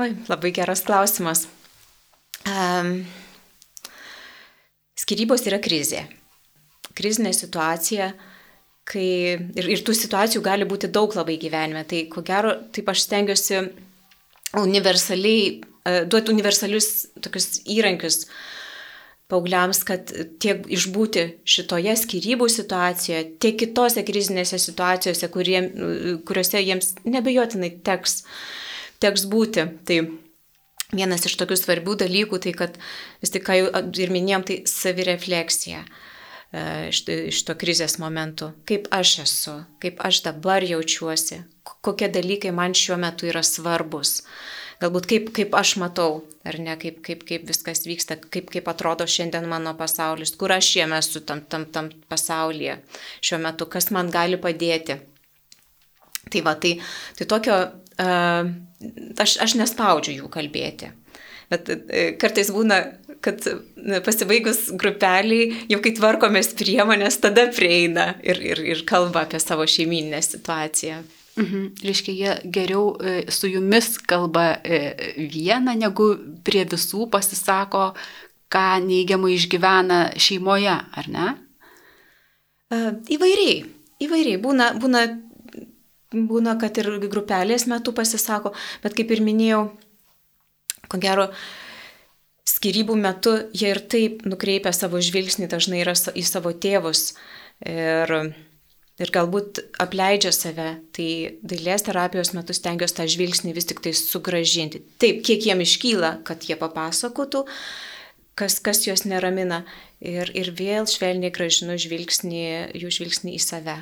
[0.04, 1.46] Oi, labai geras klausimas.
[2.44, 3.06] Um,
[5.04, 6.06] skirybos yra krizė
[6.98, 8.10] krizinė situacija,
[8.88, 11.84] kai ir, ir tų situacijų gali būti daug labai gyvenime.
[11.88, 13.62] Tai ko gero, taip aš stengiuosi
[14.60, 16.90] universaliai, e, duoti universalius
[17.24, 18.24] tokius įrankius
[19.32, 20.12] paaugliams, kad
[20.42, 25.62] tiek išbūti šitoje skirybų situacijoje, tiek kitose krizinėse situacijose, kurie,
[26.28, 28.20] kuriuose jiems nebejotinai teks,
[29.02, 29.64] teks būti.
[29.88, 29.98] Tai
[30.92, 32.76] vienas iš tokių svarbių dalykų, tai kad
[33.22, 33.70] vis tik, ką jau
[34.04, 35.84] ir minėjom, tai savirefleksija.
[36.54, 41.40] E, šito krizės momentu, kaip aš esu, kaip aš dabar jaučiuosi,
[41.82, 44.20] kokie dalykai man šiuo metu yra svarbus.
[44.82, 49.06] Galbūt kaip, kaip aš matau, ar ne, kaip, kaip, kaip viskas vyksta, kaip, kaip atrodo
[49.08, 52.80] šiandien mano pasaulis, kur aš jame esu tam, tam, tam pasaulyje
[53.24, 55.00] šiuo metu, kas man gali padėti.
[56.30, 56.76] Tai va, tai,
[57.18, 57.56] tai tokio,
[57.98, 60.90] aš, aš nespaudžiu jų kalbėti.
[61.52, 62.82] Bet uh, kartais būna
[63.24, 63.40] kad
[64.04, 70.20] pasibaigus grupeliai, jau kai tvarkomės priemonės, tada prieina ir, ir, ir kalba apie savo šeimininę
[70.24, 70.98] situaciją.
[71.40, 71.62] Mhm.
[71.82, 74.78] Reiškia, jie geriau e, su jumis kalba e,
[75.18, 76.12] vieną, negu
[76.46, 77.88] prie visų pasisako,
[78.52, 81.32] ką neigiamai išgyvena šeimoje, ar ne?
[82.70, 82.78] E,
[83.16, 83.64] įvairiai,
[84.06, 84.38] įvairiai.
[84.44, 85.02] Būna, būna,
[86.14, 89.66] būna, kad ir grupelės metu pasisako, bet kaip ir minėjau,
[90.88, 91.28] ko gero,
[92.48, 97.14] skirybų metu jie ir taip nukreipia savo žvilgsnį dažnai yra į savo tėvus
[97.64, 98.12] ir,
[99.00, 100.68] ir galbūt apleidžia save.
[100.94, 101.08] Tai
[101.42, 104.84] dailės terapijos metu stengiuosi tą žvilgsnį vis tik tai sugražinti.
[105.00, 107.44] Taip, kiek jiem iškyla, kad jie papasakotų,
[108.38, 109.64] kas, kas juos neramina.
[110.04, 112.46] Ir, ir vėl švelniai gražinu žvilgsnį,
[112.76, 113.78] jų žvilgsnį į save.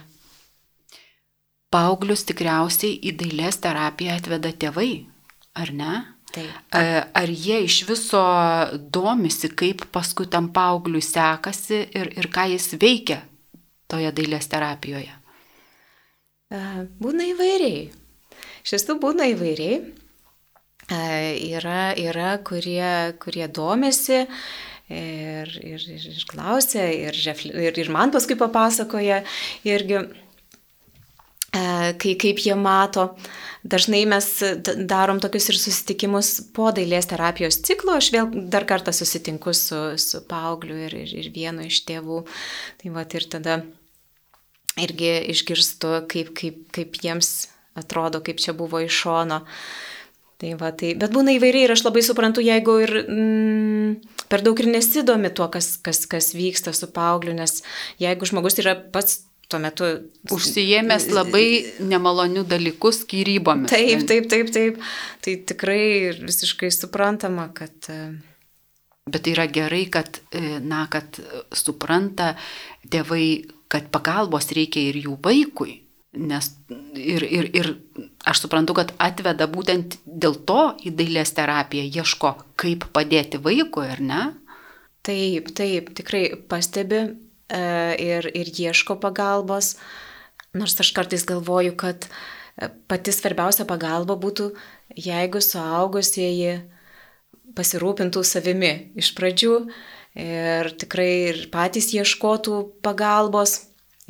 [1.73, 4.91] Pauglius tikriausiai į dailės terapiją atveda tėvai,
[5.59, 5.95] ar ne?
[6.33, 6.53] Taip.
[6.73, 8.23] Ar jie iš viso
[8.93, 13.21] domisi, kaip paskui tam paaugliui sekasi ir, ir ką jis veikia
[13.93, 15.13] toje dailės terapijoje?
[17.01, 17.85] Būna įvairiai.
[18.65, 19.83] Iš tiesų būna įvairiai.
[20.93, 24.19] Yra, yra kurie, kurie domisi
[24.93, 29.23] ir, ir, ir, ir klausia, ir, ir, ir man paskui papasakoja.
[29.69, 30.03] Irgi
[31.53, 33.13] kai, kaip jie mato.
[33.63, 34.27] Dažnai mes
[34.89, 37.99] darom tokius ir susitikimus po dailės terapijos ciklo.
[38.01, 42.25] Aš vėl dar kartą susitinku su, su paaugliu ir, ir, ir vienu iš tėvų.
[42.83, 43.61] Tai va ir tada
[44.81, 47.33] irgi išgirstu, kaip, kaip, kaip jiems
[47.79, 49.43] atrodo, kaip čia buvo iš šono.
[50.43, 54.59] Tai va, tai, bet būna įvairiai ir aš labai suprantu, jeigu ir mm, per daug
[54.59, 57.61] ir nesidomi tuo, kas, kas, kas vyksta su paaugliu, nes
[58.03, 59.89] jeigu žmogus yra pats tuo metu.
[60.33, 61.47] Užsijėmęs labai
[61.85, 63.73] nemalonių dalykų skyrybomis.
[63.73, 64.83] Taip, taip, taip, taip.
[65.25, 65.87] Tai tikrai
[66.23, 67.77] visiškai suprantama, kad...
[67.89, 68.03] E,
[69.03, 71.17] Bet yra gerai, kad, e, na, kad
[71.59, 72.37] supranta
[72.87, 75.81] tėvai, kad pagalbos reikia ir jų vaikui.
[76.23, 76.53] Nes
[76.95, 77.69] ir, ir, ir
[78.29, 84.05] aš suprantu, kad atveda būtent dėl to į dailės terapiją, ieško, kaip padėti vaikui, ar
[84.07, 84.23] ne?
[85.03, 87.03] Taip, taip, tikrai pastebi
[87.53, 89.77] ir, ir ieško pagalbos.
[90.57, 94.51] Nors aš kartais galvoju, kad e, pati svarbiausia pagalba būtų,
[94.97, 96.61] jeigu suaugusieji
[97.57, 99.57] pasirūpintų savimi iš pradžių
[100.23, 103.59] ir tikrai ir patys ieškotų pagalbos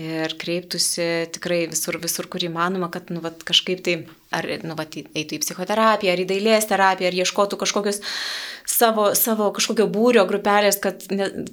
[0.02, 3.94] ir kreiptųsi tikrai visur, visur, kur įmanoma, kad nu, vat, kažkaip tai,
[4.34, 8.02] ar nu, vat, eitų į psichoterapiją, ar į dailės terapiją, ar ieškotų kažkokios
[8.68, 11.04] savo, savo kažkokio būrio grupelės, kad,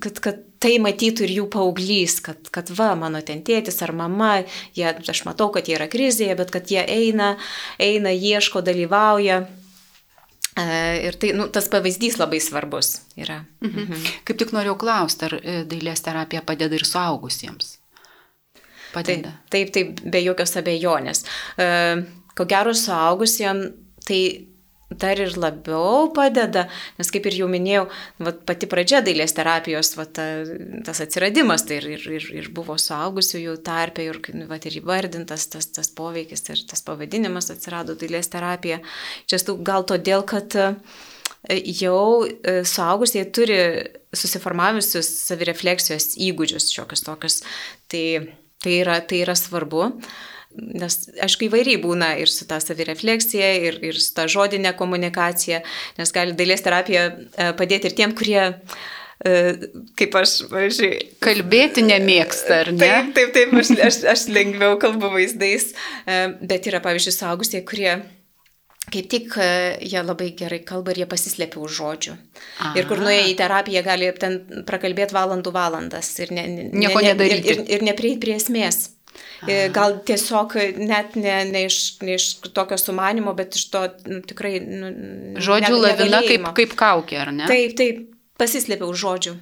[0.01, 4.39] kad, kad tai matytų ir jų paauglys, kad, kad va, mano ten tėtis ar mama,
[4.77, 7.35] jie, aš matau, kad jie yra krizėje, bet kad jie eina,
[7.79, 9.43] eina, ieško, dalyvauja.
[10.59, 10.65] E,
[11.07, 13.43] ir tai, nu, tas pavyzdys labai svarbus yra.
[13.63, 13.83] Mhm.
[13.85, 14.07] mhm.
[14.27, 17.78] Kaip tik norėjau klausti, ar e, dailės terapija padeda ir suaugusiems?
[18.93, 19.35] Padeda.
[19.49, 21.25] Taip, taip, taip be jokios abejonės.
[21.59, 21.69] E,
[22.37, 23.75] ko gero suaugusiems
[24.09, 24.49] tai
[24.89, 26.65] dar ir labiau padeda,
[26.97, 27.83] nes kaip ir jau minėjau,
[28.25, 30.25] vat, pati pradžia dailės terapijos, vat, ta,
[30.85, 35.69] tas atsiradimas, tai ir, ir, ir, ir buvo suaugusiųjų tarpė, ir, vat, ir įvardintas tas,
[35.75, 38.81] tas poveikis ir tas pavadinimas atsirado dailės terapija.
[39.29, 40.71] Čia gal todėl, kad e,
[41.83, 43.61] jau e, suaugusieji turi
[44.09, 47.41] susiformavusius savirefleksijos įgūdžius šiokius tokius.
[47.93, 48.05] Tai
[48.59, 49.85] Tai yra, tai yra svarbu,
[50.57, 55.61] nes, aišku, įvairiai būna ir su ta savirefleksija, ir, ir su ta žodinė komunikacija,
[55.99, 59.33] nes gali dailės terapija e, padėti ir tiem, kurie e,
[59.99, 61.07] kaip aš, važiuoju.
[61.23, 62.83] Kalbėti nemėgsta, ar ne?
[62.83, 65.71] Taip, taip, taip, aš, aš, aš lengviau kalbu vaizdais,
[66.03, 67.93] e, bet yra, pavyzdžiui, suaugusieji, kurie
[68.93, 72.13] kaip tik jie labai gerai kalba ir jie pasislėpia už žodžių.
[72.59, 72.71] Aha.
[72.79, 77.15] Ir kur nuėję į terapiją gali ten prakalbėti valandų valandas ir, ne, ne, nieko ne.
[77.27, 78.89] Ir, ir, ir neprieiti prie esmės.
[79.43, 79.67] Aha.
[79.75, 84.57] Gal tiesiog net ne, ne, iš, ne iš tokio sumanimo, bet iš to nu, tikrai...
[84.63, 84.93] Nu,
[85.41, 87.47] žodžių ne, lavina kaip, kaip kaukė, ar ne?
[87.49, 88.03] Taip, taip,
[88.39, 89.37] pasislėpia už žodžių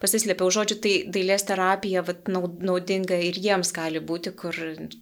[0.00, 4.56] pasislėpia už žodžių, tai dailės terapija vat, naudinga ir jiems gali būti, kur...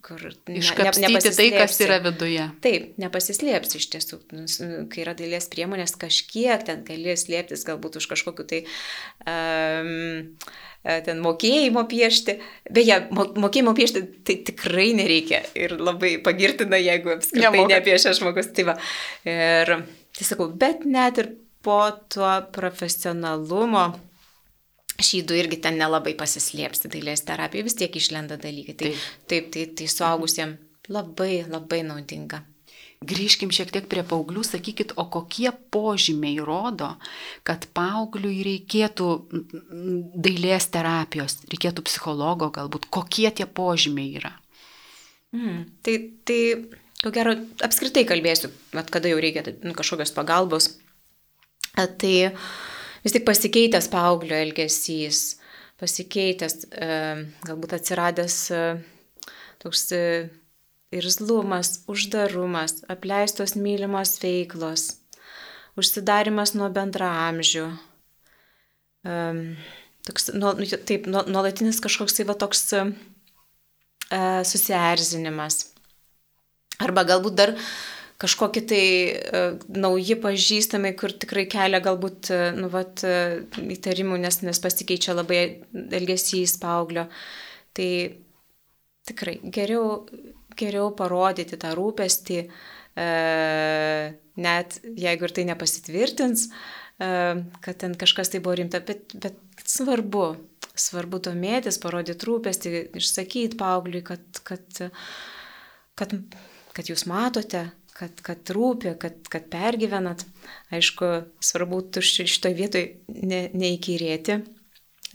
[0.04, 2.48] kur Iškapstyti tai, kas yra viduje.
[2.64, 4.22] Taip, nepasislėps iš tiesų,
[4.92, 8.64] kai yra dailės priemonės, kažkiek ten gali slėptis galbūt už kažkokiu tai...
[9.26, 10.34] Um,
[11.04, 12.38] ten mokėjimo piešti.
[12.72, 18.52] Beje, mokėjimo piešti tai tikrai nereikia ir labai pagirtina, jeigu apskritai nepiešia žmogus.
[18.56, 18.78] Tai va.
[19.28, 19.74] Ir
[20.16, 21.32] tai sakau, bet net ir
[21.66, 23.90] po tuo profesionalumo
[24.98, 28.74] šydų irgi ten nelabai pasislėpsti dailės terapija, vis tiek išlenda dalykai.
[28.78, 32.42] Tai, taip, taip tai, tai suaugusiems labai labai naudinga.
[33.08, 36.88] Grįžkim šiek tiek prie paauglių, sakykit, o kokie požymiai rodo,
[37.46, 39.10] kad paaugliui reikėtų
[40.18, 44.32] dailės terapijos, reikėtų psichologo galbūt, kokie tie požymiai yra?
[45.36, 45.94] Mm, tai,
[46.26, 46.40] tai,
[47.04, 50.72] ko gero, apskritai kalbėsiu, at kada jau reikia nu, kažkokios pagalbos.
[51.78, 52.50] Tai uh,
[53.04, 55.38] vis tik pasikeitęs paauglio elgesys,
[55.78, 56.90] pasikeitęs, e,
[57.46, 58.62] galbūt atsiradęs e,
[59.62, 60.02] toks e,
[60.94, 64.88] irzlumas, uždarumas, apleistos mylimos veiklos,
[65.78, 67.66] užsidarimas nuo bendramžių.
[70.08, 70.50] Toks, nu,
[70.88, 72.64] taip, nuolatinis kažkoks va toks
[74.48, 75.60] susierzinimas.
[76.82, 77.52] Arba galbūt dar
[78.18, 84.40] kažkokie tai uh, nauji pažįstami, kur tikrai kelia galbūt, uh, nu, vat, uh, įtarimų, nes,
[84.46, 85.42] nes pasikeičia labai
[86.00, 87.06] elgesys paauglio.
[87.78, 87.90] Tai
[89.08, 90.02] tikrai geriau,
[90.58, 92.42] geriau parodyti tą rūpestį,
[94.42, 96.48] net jeigu ir tai nepasitvirtins,
[96.98, 100.24] kad ten kažkas tai buvo rimta, bet, bet svarbu,
[100.74, 104.82] svarbu domėtis, parodyti rūpestį, išsakyti paaugliui, kad, kad,
[105.98, 106.16] kad,
[106.74, 107.68] kad jūs matote,
[107.98, 110.24] kad, kad rūpi, kad, kad pergyvenat.
[110.74, 111.10] Aišku,
[111.42, 114.40] svarbu šitoje vietoje ne, neįkyrėti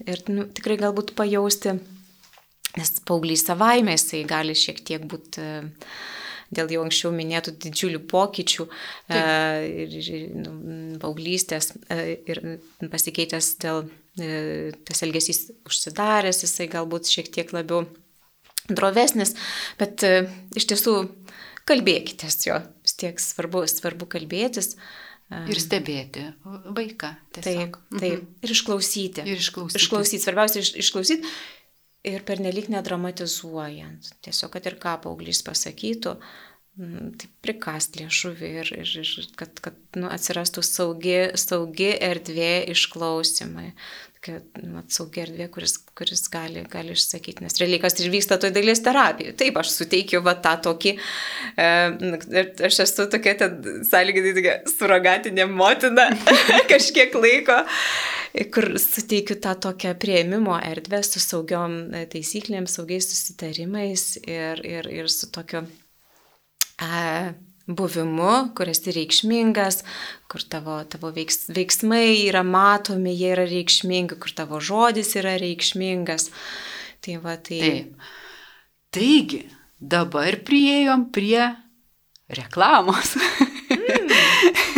[0.04, 1.78] ir nu, tikrai galbūt pajausti,
[2.74, 5.50] Nes paauglys savaime jisai gali šiek tiek būti e,
[6.54, 9.20] dėl jau anksčiau minėtų didžiulių pokyčių e,
[9.84, 10.54] ir, ir nu,
[11.02, 12.40] paauglystės e, ir
[12.90, 13.84] pasikeitęs dėl
[14.18, 17.84] e, tas elgesys užsidaręs, jisai galbūt šiek tiek labiau
[18.66, 19.36] drovesnis,
[19.78, 20.24] bet e,
[20.58, 20.96] iš tiesų
[21.68, 24.74] kalbėkite jo, vis tiek svarbu, svarbu kalbėtis.
[25.48, 27.14] Ir stebėti vaiką.
[27.34, 27.78] Tiesiog.
[27.80, 28.24] Taip, taip.
[28.24, 28.32] Mhm.
[28.44, 29.24] Ir išklausyti.
[29.24, 29.80] Ir išklausyti.
[29.80, 31.30] Išklausyti, svarbiausia iš, išklausyti
[32.04, 34.12] ir pernelyg nedramatizuojant.
[34.24, 36.14] Tiesiog, kad ir ką paauglys pasakytų,
[36.74, 43.70] tai prikast liežuvį ir, ir, ir kad, kad nu, atsirastų saugi, saugi erdvė išklausimai.
[44.24, 48.54] Kad, nu, saugi erdvė, kuris, kuris gali, gali išsakyti, nes realiai kas ir vyksta toj
[48.56, 49.34] dailės terapijoje.
[49.42, 50.94] Taip, aš suteikiu va tą tokį,
[51.60, 51.68] e,
[52.70, 53.36] aš esu tokia,
[53.90, 56.08] sąlyginai tokia suragatinė motina
[56.72, 57.60] kažkiek laiko
[58.54, 65.10] kur suteikiu tą tokią prieimimo erdvę su saugiom e, taisyklėm, saugiais susitarimais ir, ir, ir
[65.12, 65.62] su tokiu
[66.82, 67.34] a,
[67.66, 69.82] buvimu, kur esi reikšmingas,
[70.30, 76.30] kur tavo, tavo veiks, veiksmai yra matomi, jie yra reikšmingi, kur tavo žodis yra reikšmingas.
[77.04, 77.60] Tai va, tai.
[77.60, 78.10] Taip.
[78.94, 79.44] Taigi,
[79.80, 81.48] dabar prieėjom prie
[82.32, 83.16] reklamos.
[83.72, 84.12] Mm.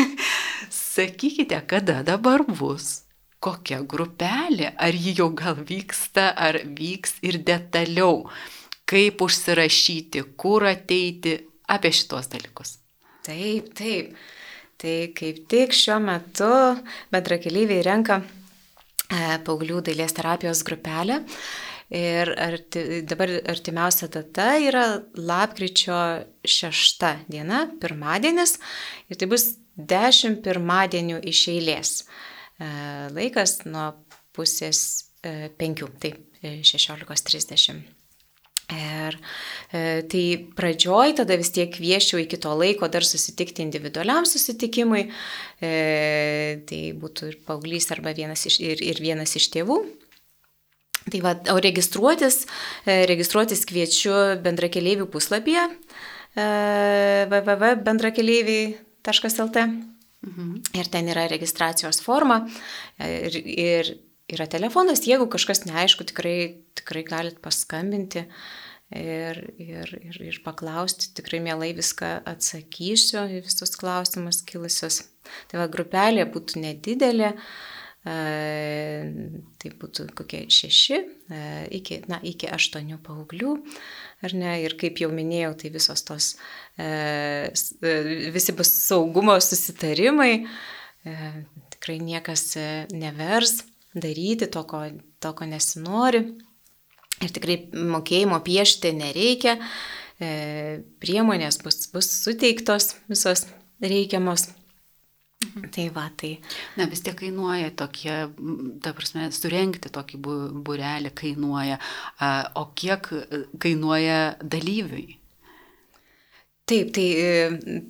[0.97, 3.07] Sakykite, kada dabar bus
[3.47, 8.25] kokia grupelė, ar ji jau gal vyksta, ar vyks ir detaliau,
[8.89, 11.37] kaip užsirašyti, kur ateiti,
[11.71, 12.79] apie šitos dalykus.
[13.27, 14.17] Taip, taip.
[14.77, 16.51] Tai kaip tik šiuo metu
[17.13, 21.23] bendrakeleiviai renka e, Paulių dailės terapijos grupelę.
[21.97, 25.99] Ir arti, dabar artimiausia data yra lapkričio
[26.43, 28.57] 6 diena, pirmadienis.
[29.09, 31.99] Ir tai bus 10 pirmadienių iš eilės.
[32.61, 32.69] E,
[33.17, 33.93] laikas nuo
[34.37, 34.83] pusės
[35.23, 37.96] e, penkių, tai 16.30.
[38.67, 39.15] Ir
[39.71, 45.07] e, tai pradžioj tada vis tiek kviečiau iki to laiko dar susitikti individualiam susitikimui,
[45.63, 45.71] e,
[46.67, 49.79] tai būtų ir paauglys arba vienas iš, ir, ir vienas iš tėvų.
[51.07, 52.43] Tai va, o registruotis,
[52.83, 56.43] e, registruotis kviečiu bendrakeleivių puslapyje e,
[57.31, 59.57] www.bendrakeleiviai.lt.
[60.27, 60.75] Mhm.
[60.75, 62.51] Ir ten yra registracijos forma
[62.99, 63.95] ir, ir
[64.33, 66.39] yra telefonas, jeigu kažkas neaišku, tikrai,
[66.79, 68.27] tikrai galit paskambinti
[68.95, 75.05] ir, ir, ir, ir paklausti, tikrai mielai viską atsakysiu į visus klausimus kilusius.
[75.51, 77.33] Tai va, grupelė būtų nedidelė,
[78.07, 80.99] tai būtų kokie šeši
[81.75, 83.57] iki, na, iki aštuonių paauglių.
[84.27, 84.53] Ar ne?
[84.63, 86.29] Ir kaip jau minėjau, tai visos tos,
[88.37, 90.47] visi bus saugumo susitarimai,
[91.75, 92.53] tikrai niekas
[92.95, 93.65] nevers
[93.97, 94.85] daryti to, ko,
[95.21, 96.23] to, ko nesinori.
[97.25, 99.57] Ir tikrai mokėjimo piešti nereikia,
[101.01, 103.47] priemonės bus, bus suteiktos visos
[103.81, 104.51] reikiamos.
[105.73, 106.37] Tai va, tai.
[106.77, 108.15] Na, vis tiek kainuoja tokie,
[108.85, 110.21] ta prasme, surenkti tokį
[110.65, 111.77] burelį kainuoja.
[112.57, 113.09] O kiek
[113.61, 115.19] kainuoja dalyviui?
[116.67, 117.35] Taip, tai e,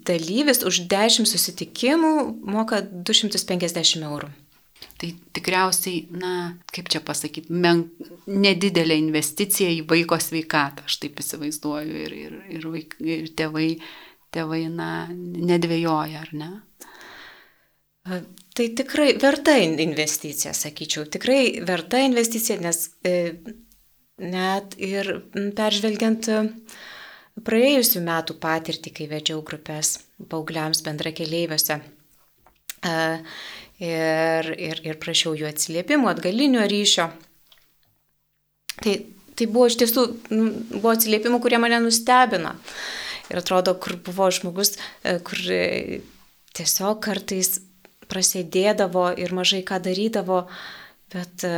[0.04, 2.10] dalyvis už 10 susitikimų
[2.44, 4.28] moka 250 eurų.
[4.96, 6.30] Tai tikriausiai, na,
[6.72, 7.82] kaip čia pasakyti, men,
[8.28, 13.68] nedidelė investicija į vaiko sveikatą, aš taip įsivaizduoju, ir, ir, ir, vaik, ir tėvai,
[14.32, 16.50] tėvai, na, nedvėjoja, ar ne?
[18.06, 21.08] Tai tikrai verta investicija, sakyčiau.
[21.10, 23.34] Tikrai verta investicija, nes e,
[24.22, 25.10] net ir
[25.58, 26.38] peržvelgiant e,
[27.44, 29.96] praėjusių metų patirtį, kai vedžiau grupės
[30.30, 31.80] paaugliams bendrakeleiviuose.
[33.78, 37.10] E, ir, ir, ir prašiau jų atsiliepimų, atgalinio ryšio.
[38.80, 38.94] Tai,
[39.36, 40.48] tai buvo iš tiesų, nu,
[40.78, 42.54] buvo atsiliepimų, kurie mane nustebino.
[43.28, 44.76] Ir atrodo, kur buvo žmogus,
[45.26, 45.40] kur
[46.56, 47.56] tiesiog kartais
[48.10, 50.44] prasėdėdavo ir mažai ką darydavo,
[51.12, 51.54] bet e,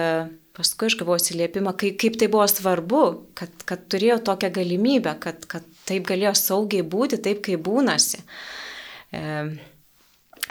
[0.56, 3.02] paskui aš gavau atsiliepimą, kaip, kaip tai buvo svarbu,
[3.38, 8.22] kad, kad turėjo tokią galimybę, kad, kad taip galėjo saugiai būti, taip kaip būnasi.
[9.12, 9.22] E,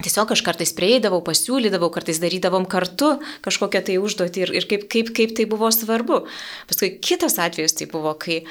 [0.04, 5.10] Tiesiog aš kartais prieidavau, pasiūlydavau, kartais darydavom kartu kažkokią tai užduotį ir, ir kaip, kaip,
[5.18, 6.24] kaip tai buvo svarbu.
[6.70, 8.43] Paskui kitas atvejis tai buvo, kai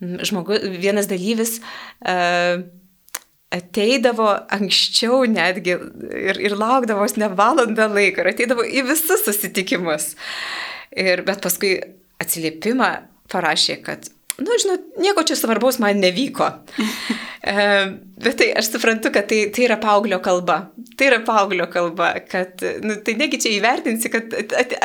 [0.00, 2.64] žmogus, vienas dalyvis uh,
[3.54, 10.14] ateidavo anksčiau netgi ir, ir laukdavos ne valandą laiko ir ateidavo į visus susitikimus.
[10.96, 11.76] Ir, bet paskui
[12.22, 12.90] atsiliepimą
[13.32, 14.08] parašė, kad,
[14.40, 16.48] nu, žinot, nieko čia svarbaus man nevyko.
[17.52, 17.66] e,
[18.22, 20.66] bet tai aš suprantu, kad tai, tai yra paauglio kalba.
[20.96, 24.32] Tai yra paauglio kalba, kad, nu, tai negi čia įvertinsi, kad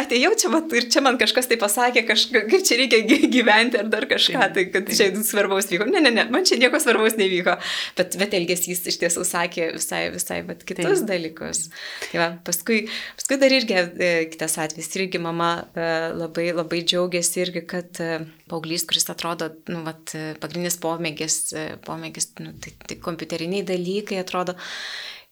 [0.01, 3.87] atėjau čia vat, ir čia man kažkas tai pasakė, kažka, kaip čia reikia gyventi ar
[3.91, 5.87] dar kažką, tai kad čia svarbaus vyko.
[5.91, 7.55] Ne, ne, ne, man čia nieko svarbaus nevyko,
[7.99, 11.07] bet, bet elgesys iš tiesų sakė visai, visai vat, kitus taip.
[11.13, 11.63] dalykus.
[12.09, 12.81] Tai va, paskui,
[13.19, 15.87] paskui dar irgi e, kitas atvejis, irgi mama e,
[16.17, 18.19] labai, labai džiaugiasi irgi, kad e,
[18.51, 20.11] paauglys, kuris atrodo, nu, vat,
[20.43, 21.39] pagrindinis pomėgis,
[21.87, 24.57] pomėgis nu, tai, tai kompiuteriniai dalykai atrodo.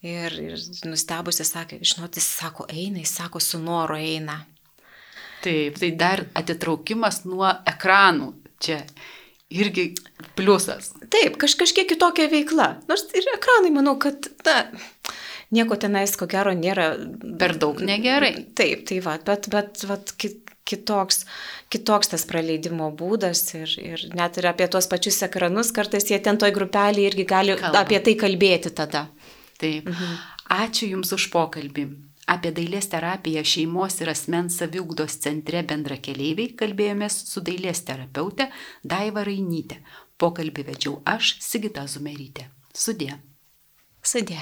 [0.06, 4.38] Ir, ir nustebusi sakė, žinot, jis sako, eina, jis sako, su noro eina.
[5.44, 8.32] Taip, tai dar atitraukimas nuo ekranų
[8.64, 8.80] čia
[9.52, 9.90] irgi
[10.38, 10.94] pliusas.
[11.12, 12.74] Taip, kaž, kažkiek kitokia veikla.
[12.88, 14.62] Nors ir ekranai, manau, kad, na,
[15.56, 16.92] nieko tenais, ko gero, nėra.
[17.42, 18.36] Per daug negerai.
[18.56, 20.16] Taip, tai va, bet, bet, bet
[20.70, 21.24] kitoks,
[21.74, 26.38] kitoks tas praleidimo būdas ir, ir net ir apie tuos pačius ekranus kartais jie ten
[26.38, 27.84] toj grupelį irgi gali Kalba.
[27.84, 29.08] apie tai kalbėti tada.
[29.60, 29.90] Taip.
[29.90, 30.20] Mhm.
[30.56, 31.88] Ačiū Jums už pokalbį.
[32.30, 38.50] Apie dailės terapiją šeimos ir asmens saviugdos centre bendra keleiviai kalbėjomės su dailės terapeute
[38.86, 39.82] Daiva Rainytė.
[40.20, 42.50] Pokalbį vedžiau aš, Sigita Zumerytė.
[42.76, 43.18] Sudė.
[44.06, 44.40] Sudė.